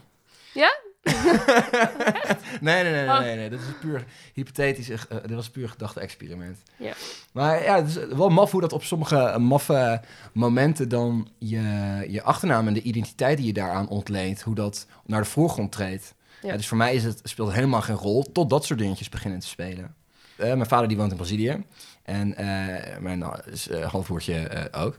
Ja? 0.54 0.76
nee, 2.62 2.84
nee, 2.84 2.92
nee, 2.92 3.06
nee, 3.06 3.10
Oh. 3.10 3.20
nee, 3.20 3.36
nee. 3.36 3.50
Dit 3.50 3.60
is 3.60 3.66
puur 3.82 4.06
hypothetisch. 4.34 4.90
eh, 4.90 4.98
dit 5.22 5.36
was 5.36 5.50
puur 5.50 5.70
gedachte-experiment. 5.70 6.58
Ja. 6.78 6.94
Maar 7.32 7.64
ja, 7.64 7.76
het 7.76 7.88
is 7.88 7.96
wel 8.16 8.30
maf 8.30 8.52
hoe 8.52 8.62
dat 8.62 8.74
op 8.74 8.84
sommige 8.84 9.18
eh, 9.18 9.38
maffe 9.38 10.02
momenten 10.34 10.90
dan 10.90 11.28
je, 11.38 11.62
je 12.10 12.22
achternaam 12.24 12.68
en 12.68 12.74
de 12.74 12.82
identiteit 12.82 13.38
die 13.38 13.46
je 13.46 13.54
daaraan 13.54 13.88
ontleent, 13.90 14.42
hoe 14.42 14.56
dat 14.56 14.88
naar 15.06 15.22
de 15.22 15.30
voorgrond 15.30 15.72
treedt. 15.72 16.14
Ja. 16.42 16.50
Ja, 16.52 16.58
dus 16.58 16.68
voor 16.68 16.78
mij 16.78 16.94
is 16.96 17.04
het, 17.04 17.20
speelt 17.24 17.48
het 17.48 17.58
helemaal 17.58 17.82
geen 17.82 17.96
rol 17.96 18.24
tot 18.32 18.50
dat 18.50 18.66
soort 18.66 18.80
dingetjes 18.80 19.10
beginnen 19.10 19.40
te 19.40 19.48
spelen. 19.48 19.96
Eh, 20.38 20.46
mijn 20.54 20.66
vader 20.66 20.88
die 20.88 20.98
woont 20.98 21.12
in 21.12 21.18
Brazilië 21.18 21.64
en 22.04 22.36
eh, 22.36 22.98
mijn 23.00 23.20
uh, 23.20 23.82
eh, 23.82 23.92
halfbroertje 23.92 24.36
eh, 24.48 24.84
ook. 24.84 24.98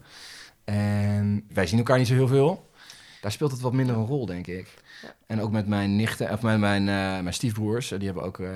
En 0.65 1.45
wij 1.53 1.67
zien 1.67 1.79
elkaar 1.79 1.99
niet 1.99 2.07
zo 2.07 2.15
heel 2.15 2.29
veel. 2.29 2.71
Daar 3.27 3.35
speelt 3.35 3.51
het 3.51 3.61
wat 3.61 3.73
minder 3.73 3.97
een 3.97 4.07
rol, 4.07 4.27
denk 4.27 4.47
ik. 4.47 4.69
Ja. 5.03 5.15
En 5.27 5.41
ook 5.41 5.51
met 5.51 5.67
mijn 5.67 5.97
nichten, 5.97 6.31
of 6.33 6.43
met 6.43 6.59
mijn, 6.59 6.89
eh, 6.89 6.95
mijn 6.95 7.33
stiefbroers, 7.33 7.91
eh, 7.91 7.99
die 7.99 8.07
hebben 8.09 8.25
ook 8.25 8.39
eh, 8.39 8.49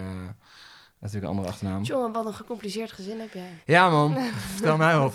natuurlijk 0.98 1.24
een 1.24 1.30
andere 1.30 1.48
achternaam. 1.48 1.82
Jongen, 1.82 2.12
wat 2.12 2.26
een 2.26 2.34
gecompliceerd 2.34 2.92
gezin 2.92 3.20
heb 3.20 3.32
jij. 3.32 3.62
Ja 3.64 3.88
man, 3.88 4.16
vertel 4.54 4.76
mij 4.76 4.96
op. 4.96 5.14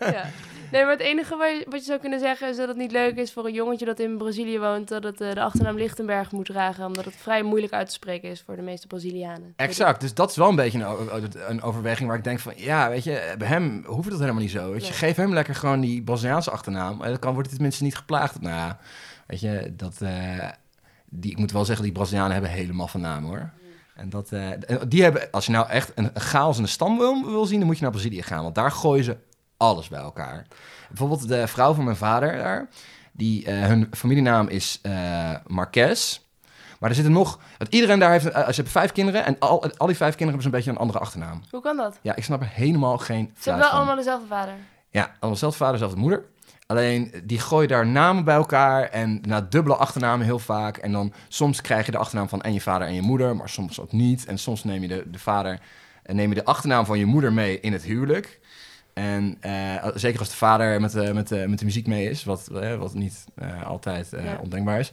ja. 0.00 0.30
Nee, 0.72 0.82
maar 0.82 0.90
het 0.92 1.00
enige 1.00 1.36
wat 1.36 1.48
je, 1.48 1.66
wat 1.68 1.78
je 1.80 1.84
zou 1.86 2.00
kunnen 2.00 2.18
zeggen 2.20 2.48
is 2.48 2.56
dat 2.56 2.68
het 2.68 2.76
niet 2.76 2.92
leuk 2.92 3.16
is 3.16 3.32
voor 3.32 3.46
een 3.46 3.52
jongetje 3.52 3.84
dat 3.84 3.98
in 4.00 4.18
Brazilië 4.18 4.58
woont, 4.58 4.88
dat 4.88 5.02
het 5.02 5.20
eh, 5.20 5.32
de 5.32 5.40
achternaam 5.42 5.76
Lichtenberg 5.76 6.32
moet 6.32 6.46
dragen, 6.46 6.86
omdat 6.86 7.04
het 7.04 7.16
vrij 7.16 7.42
moeilijk 7.42 7.72
uit 7.72 7.86
te 7.86 7.92
spreken 7.92 8.28
is 8.28 8.42
voor 8.46 8.56
de 8.56 8.62
meeste 8.62 8.86
Brazilianen. 8.86 9.52
Exact, 9.56 10.00
dus 10.00 10.14
dat 10.14 10.30
is 10.30 10.36
wel 10.36 10.48
een 10.48 10.56
beetje 10.56 10.78
een, 10.84 11.30
een 11.50 11.62
overweging 11.62 12.08
waar 12.08 12.18
ik 12.18 12.24
denk 12.24 12.38
van... 12.40 12.52
ja, 12.56 12.88
weet 12.88 13.04
je, 13.04 13.34
bij 13.38 13.48
hem 13.48 13.82
hoeft 13.86 14.08
het 14.10 14.20
helemaal 14.20 14.40
niet 14.40 14.50
zo. 14.50 14.70
Weet 14.70 14.80
je, 14.84 14.90
Nee. 14.90 14.98
geef 14.98 15.16
hem 15.16 15.32
lekker 15.32 15.54
gewoon 15.54 15.80
die 15.80 16.02
Braziliaanse 16.02 16.50
achternaam. 16.50 17.02
En 17.02 17.08
dan 17.08 17.18
kan, 17.18 17.32
wordt 17.32 17.46
hij 17.48 17.56
tenminste 17.56 17.84
niet 17.84 17.96
geplaagd. 17.96 18.40
Nou 18.40 18.54
ja, 18.54 18.78
weet 19.26 19.40
je, 19.40 19.72
dat... 19.76 20.00
eh, 20.00 20.48
die, 21.14 21.30
ik 21.30 21.38
moet 21.38 21.52
wel 21.52 21.64
zeggen, 21.64 21.84
die 21.84 21.92
Brazilianen 21.94 22.32
hebben 22.32 22.50
helemaal 22.50 22.88
van 22.88 23.00
naam, 23.00 23.24
hoor. 23.24 23.50
En 23.94 24.08
dat, 24.10 24.32
eh, 24.32 24.50
en 24.50 24.88
die 24.88 25.02
hebben, 25.02 25.30
als 25.30 25.46
je 25.46 25.52
nou 25.52 25.68
echt 25.68 25.92
een, 25.94 26.10
een 26.14 26.20
chaos 26.20 26.56
in 26.56 26.62
de 26.62 26.68
stam 26.68 26.98
wil, 26.98 27.24
wil 27.24 27.46
zien... 27.46 27.58
dan 27.58 27.66
moet 27.66 27.76
je 27.76 27.82
naar 27.82 27.92
Brazilië 27.92 28.22
gaan, 28.22 28.42
want 28.42 28.54
daar 28.54 28.70
gooien 28.70 29.04
ze 29.04 29.16
alles 29.66 29.88
bij 29.88 30.00
elkaar. 30.00 30.46
Bijvoorbeeld 30.88 31.28
de 31.28 31.46
vrouw 31.46 31.74
van 31.74 31.84
mijn 31.84 31.96
vader 31.96 32.36
daar... 32.36 32.68
Die, 33.12 33.46
eh, 33.46 33.66
hun 33.66 33.88
familienaam 33.90 34.48
is 34.48 34.80
Marquez... 35.46 36.20
Maar 36.78 36.90
er 36.90 36.96
zitten 36.96 37.14
nog... 37.14 37.38
Iedereen 37.68 37.98
daar 37.98 38.10
heeft... 38.10 38.26
eh, 38.26 38.46
ze 38.46 38.54
hebben 38.54 38.72
vijf 38.72 38.92
kinderen 38.92 39.24
en 39.24 39.36
al, 39.38 39.62
al 39.76 39.86
die 39.86 39.96
vijf 39.96 40.14
kinderen 40.16 40.18
hebben 40.18 40.42
ze 40.42 40.46
een 40.46 40.50
beetje 40.50 40.70
een 40.70 40.76
andere 40.76 40.98
achternaam. 40.98 41.42
Hoe 41.50 41.60
kan 41.60 41.76
dat? 41.76 41.98
Ja, 42.00 42.16
ik 42.16 42.24
snap 42.24 42.40
er 42.40 42.48
helemaal 42.48 42.98
geen 42.98 43.06
Ze 43.06 43.22
hebben 43.24 43.42
fluit 43.42 43.58
wel 43.60 43.68
van. 43.68 43.78
allemaal 43.78 43.96
dezelfde 43.96 44.26
vader. 44.26 44.54
Ja, 44.90 45.02
allemaal 45.02 45.30
dezelfde 45.30 45.58
vader, 45.58 45.72
dezelfde 45.72 45.98
moeder. 45.98 46.24
Alleen, 46.66 47.14
die 47.24 47.38
gooien 47.38 47.68
daar 47.68 47.86
namen 47.86 48.24
bij 48.24 48.34
elkaar 48.34 48.82
en 48.82 49.18
na 49.26 49.40
dubbele 49.40 49.76
achternamen 49.76 50.26
heel 50.26 50.38
vaak. 50.38 50.76
En 50.76 50.92
dan 50.92 51.12
soms 51.28 51.60
krijg 51.60 51.86
je 51.86 51.92
de 51.92 51.98
achternaam 51.98 52.28
van 52.28 52.42
en 52.42 52.52
je 52.52 52.60
vader 52.60 52.86
en 52.86 52.94
je 52.94 53.02
moeder, 53.02 53.36
maar 53.36 53.48
soms 53.48 53.80
ook 53.80 53.92
niet. 53.92 54.24
En 54.26 54.38
soms 54.38 54.64
neem 54.64 54.82
je 54.82 54.88
de, 54.88 55.04
de 55.10 55.18
vader 55.18 55.60
en 56.02 56.16
neem 56.16 56.28
je 56.28 56.34
de 56.34 56.44
achternaam 56.44 56.84
van 56.84 56.98
je 56.98 57.06
moeder 57.06 57.32
mee 57.32 57.60
in 57.60 57.72
het 57.72 57.82
huwelijk. 57.82 58.40
En 58.94 59.36
eh, 59.40 59.86
zeker 59.94 60.18
als 60.18 60.28
de 60.28 60.36
vader 60.36 60.80
met 60.80 60.92
de, 60.92 61.14
met 61.14 61.28
de, 61.28 61.44
met 61.48 61.58
de 61.58 61.64
muziek 61.64 61.86
mee 61.86 62.10
is, 62.10 62.24
wat, 62.24 62.48
eh, 62.48 62.74
wat 62.76 62.94
niet 62.94 63.24
eh, 63.34 63.66
altijd 63.66 64.12
eh, 64.12 64.24
Ja. 64.24 64.38
ondenkbaar 64.42 64.78
is. 64.78 64.92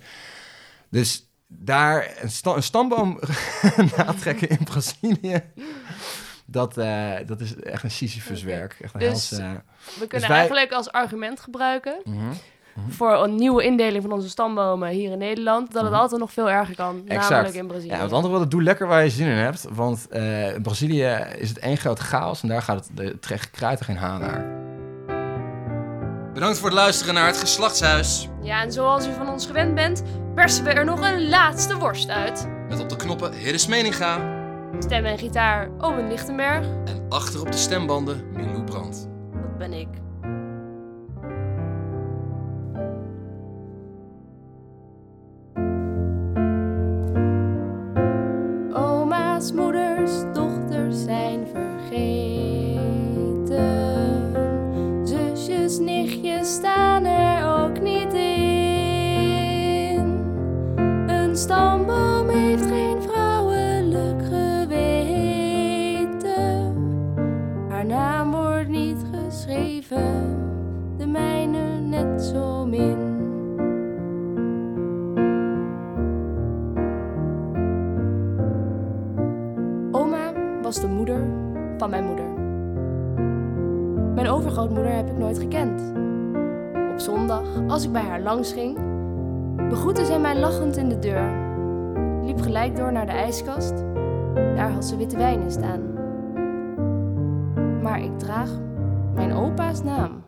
Dus 0.89 1.27
daar 1.47 2.11
een, 2.21 2.29
sta- 2.31 2.55
een 2.55 2.63
stamboom 2.63 3.19
natrekken 3.97 4.49
in 4.49 4.63
Brazilië, 4.63 5.41
dat, 6.45 6.77
eh, 6.77 7.13
dat 7.25 7.41
is 7.41 7.55
echt 7.55 7.83
een 7.83 7.91
Sisyphus-werk. 7.91 8.77
Echt 8.81 8.93
een 8.93 8.99
Dus- 8.99 9.29
helse, 9.29 9.43
eh, 9.43 9.51
We 9.99 10.07
kunnen 10.07 10.27
wij- 10.29 10.37
eigenlijk 10.37 10.71
als 10.71 10.91
argument 10.91 11.39
gebruiken 11.39 12.01
mhm. 12.73 12.89
voor 12.91 13.13
een 13.23 13.35
nieuwe 13.35 13.63
indeling 13.63 14.03
van 14.03 14.11
onze 14.11 14.29
stambomen 14.29 14.89
hier 14.89 15.11
in 15.11 15.17
Nederland, 15.17 15.71
dat 15.73 15.81
het 15.81 15.91
Mhm. 15.91 16.01
altijd 16.01 16.21
nog 16.21 16.31
veel 16.31 16.49
erger 16.49 16.75
kan, 16.75 17.01
Exact. 17.07 17.29
namelijk 17.29 17.55
in 17.55 17.67
Brazilië. 17.67 17.91
Ja, 17.91 18.01
het 18.01 18.11
andere 18.13 18.33
wel, 18.33 18.49
doe 18.49 18.63
lekker 18.63 18.87
waar 18.87 19.03
je 19.03 19.09
zin 19.09 19.27
in 19.27 19.37
hebt. 19.37 19.65
Want 19.73 20.07
eh, 20.09 20.53
in 20.55 20.61
Brazilië 20.61 21.25
is 21.37 21.49
het 21.49 21.59
één 21.59 21.77
grote 21.77 22.01
chaos 22.01 22.41
en 22.41 22.47
daar 22.47 22.61
gaat 22.61 22.75
het 22.87 22.97
de 22.97 23.19
trek 23.19 23.49
kruiden 23.51 23.85
geen 23.85 23.97
haan 23.97 24.19
naar. 24.19 24.57
Bedankt 26.33 26.57
voor 26.57 26.69
het 26.69 26.77
luisteren 26.77 27.13
naar 27.13 27.25
het 27.27 27.37
Geslachtshuis. 27.37 28.27
Ja, 28.41 28.61
en 28.61 28.71
zoals 28.71 29.07
u 29.07 29.13
van 29.13 29.29
ons 29.29 29.45
gewend 29.45 29.75
bent, 29.75 30.03
persen 30.35 30.63
we 30.63 30.69
er 30.69 30.85
nog 30.85 30.99
een 31.11 31.29
laatste 31.29 31.77
worst 31.77 32.09
uit. 32.09 32.47
Met 32.69 32.79
op 32.79 32.89
de 32.89 32.95
knoppen 32.95 33.33
Hiddes 33.33 33.67
Meninga 33.67 34.37
Stem 34.79 35.05
en 35.05 35.17
gitaar 35.17 35.69
Owen 35.77 36.07
Lichtenberg, 36.07 36.65
en 36.85 37.05
achter 37.09 37.41
op 37.41 37.51
de 37.51 37.57
stembanden 37.57 38.31
Milou 38.33 38.63
Brandt. 38.63 39.07
dat 39.31 39.57
ben 39.57 39.73
ik. 39.73 39.87
mijn 81.89 82.05
moeder. 82.05 82.25
Mijn 84.13 84.27
overgrootmoeder 84.27 84.95
heb 84.95 85.07
ik 85.09 85.17
nooit 85.17 85.39
gekend. 85.39 85.93
Op 86.91 86.99
zondag, 86.99 87.43
als 87.67 87.83
ik 87.83 87.91
bij 87.91 88.01
haar 88.01 88.21
langs 88.21 88.53
ging, 88.53 88.77
begroette 89.69 90.05
zij 90.05 90.19
mij 90.19 90.39
lachend 90.39 90.77
in 90.77 90.89
de 90.89 90.99
deur. 90.99 91.31
Liep 92.23 92.41
gelijk 92.41 92.75
door 92.75 92.91
naar 92.91 93.05
de 93.05 93.11
ijskast. 93.11 93.73
Daar 94.33 94.71
had 94.71 94.85
ze 94.85 94.97
witte 94.97 95.17
wijn 95.17 95.41
in 95.41 95.51
staan. 95.51 95.81
Maar 97.81 98.03
ik 98.03 98.19
draag 98.19 98.49
mijn 99.13 99.33
opa's 99.33 99.83
naam. 99.83 100.23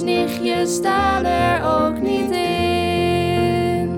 Zusjes, 0.00 0.02
nichtjes 0.02 0.74
staan 0.74 1.24
er 1.24 1.64
ook 1.64 2.00
niet 2.00 2.30
in. 2.30 3.88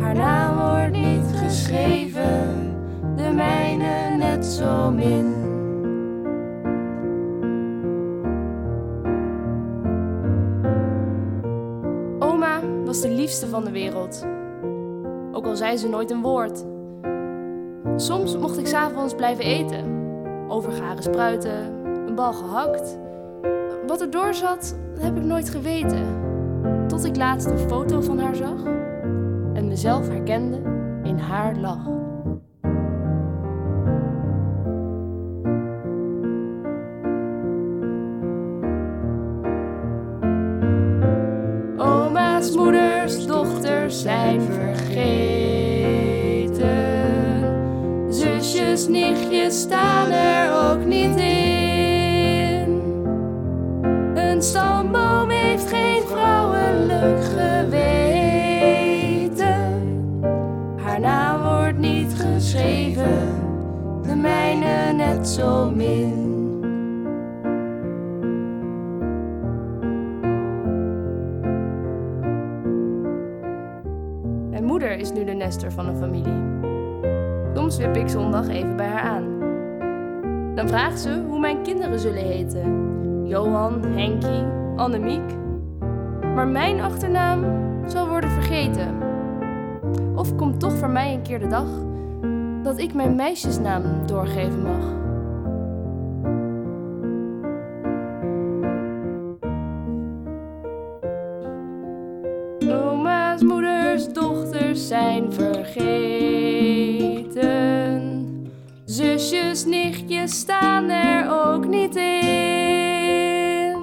Haar 0.00 0.14
naam 0.14 0.56
wordt 0.56 0.92
niet 0.92 1.24
geschreven, 1.34 2.76
de 3.16 3.30
mijne 3.34 4.16
net 4.16 4.46
zo 4.46 4.90
min. 4.90 5.34
Oma 12.18 12.60
was 12.84 13.00
de 13.00 13.10
liefste 13.10 13.46
van 13.46 13.64
de 13.64 13.70
wereld. 13.70 14.26
Ook 15.32 15.46
al 15.46 15.56
zei 15.56 15.76
ze 15.76 15.88
nooit 15.88 16.10
een 16.10 16.22
woord. 16.22 16.74
Soms 17.96 18.36
mocht 18.36 18.58
ik 18.58 18.66
s'avonds 18.66 19.14
blijven 19.14 19.44
eten. 19.44 19.84
Overgaren 20.48 21.02
spruiten, 21.02 21.84
een 22.06 22.14
bal 22.14 22.32
gehakt. 22.32 22.98
Wat 23.86 24.00
er 24.00 24.10
door 24.10 24.34
zat, 24.34 24.76
heb 24.98 25.16
ik 25.16 25.22
nooit 25.22 25.50
geweten. 25.50 26.04
Tot 26.86 27.04
ik 27.04 27.16
laatst 27.16 27.46
een 27.46 27.58
foto 27.58 28.00
van 28.00 28.18
haar 28.18 28.34
zag 28.34 28.64
en 29.52 29.68
mezelf 29.68 30.08
herkende 30.08 30.60
in 31.02 31.18
haar 31.18 31.56
lach. 31.56 31.86
Oma's, 41.76 42.56
moeders, 42.56 43.26
dochters 43.26 44.02
zijn. 44.02 44.65
Zusjes, 48.76 48.88
nichtjes 48.88 49.60
staan 49.60 50.10
er 50.10 50.70
ook 50.70 50.84
niet 50.84 51.16
in. 51.16 52.80
Een 54.14 54.42
stamboom 54.42 55.30
heeft 55.30 55.68
geen 55.68 56.02
vrouwelijk 56.02 57.24
geweten. 57.24 57.84
Haar 60.76 61.00
naam 61.00 61.42
wordt 61.42 61.78
niet 61.78 62.14
geschreven, 62.14 63.34
de 64.02 64.14
mijne 64.14 64.92
net 64.92 65.28
zo 65.28 65.70
min. 65.70 66.24
Mijn 74.50 74.64
moeder 74.64 74.98
is 74.98 75.12
nu 75.12 75.24
de 75.24 75.32
nester 75.32 75.72
van 75.72 75.86
een 75.86 75.96
familie. 75.96 76.75
Soms 77.66 77.78
wip 77.78 77.96
ik 77.96 78.08
zondag 78.08 78.48
even 78.48 78.76
bij 78.76 78.86
haar 78.86 79.02
aan. 79.02 79.24
Dan 80.54 80.68
vraagt 80.68 81.00
ze 81.00 81.22
hoe 81.28 81.38
mijn 81.38 81.62
kinderen 81.62 82.00
zullen 82.00 82.22
heten. 82.22 83.28
Johan, 83.28 83.84
Henkie, 83.84 84.44
Annemiek. 84.76 85.34
Maar 86.34 86.48
mijn 86.48 86.80
achternaam 86.80 87.44
zal 87.86 88.08
worden 88.08 88.30
vergeten. 88.30 88.98
Of 90.14 90.36
komt 90.36 90.60
toch 90.60 90.72
voor 90.72 90.90
mij 90.90 91.14
een 91.14 91.22
keer 91.22 91.38
de 91.38 91.46
dag 91.46 91.68
dat 92.62 92.78
ik 92.78 92.94
mijn 92.94 93.16
meisjesnaam 93.16 93.82
doorgeven 94.06 94.62
mag. 94.62 94.94
Oma's, 102.82 103.42
moeders, 103.42 104.12
dochters 104.12 104.88
zijn 104.88 105.32
vergeten. 105.32 106.05
Zusjes, 109.26 109.64
nichtjes 109.64 110.38
staan 110.38 110.90
er 110.90 111.30
ook 111.30 111.66
niet 111.66 111.96
in. 111.96 113.76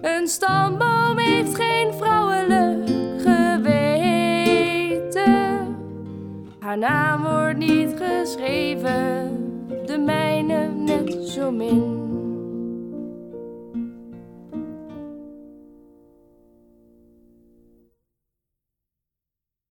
Een 0.00 0.26
stamboom 0.28 1.18
heeft 1.18 1.54
geen 1.54 1.92
vrouwelijk 1.92 2.90
geweten. 3.18 4.26
Haar 6.58 6.78
naam 6.78 7.22
wordt 7.22 7.58
niet 7.58 7.94
geschreven, 7.96 9.36
de 9.86 9.98
mijne 9.98 10.68
net 10.68 11.28
zo 11.28 11.50
min. 11.50 12.01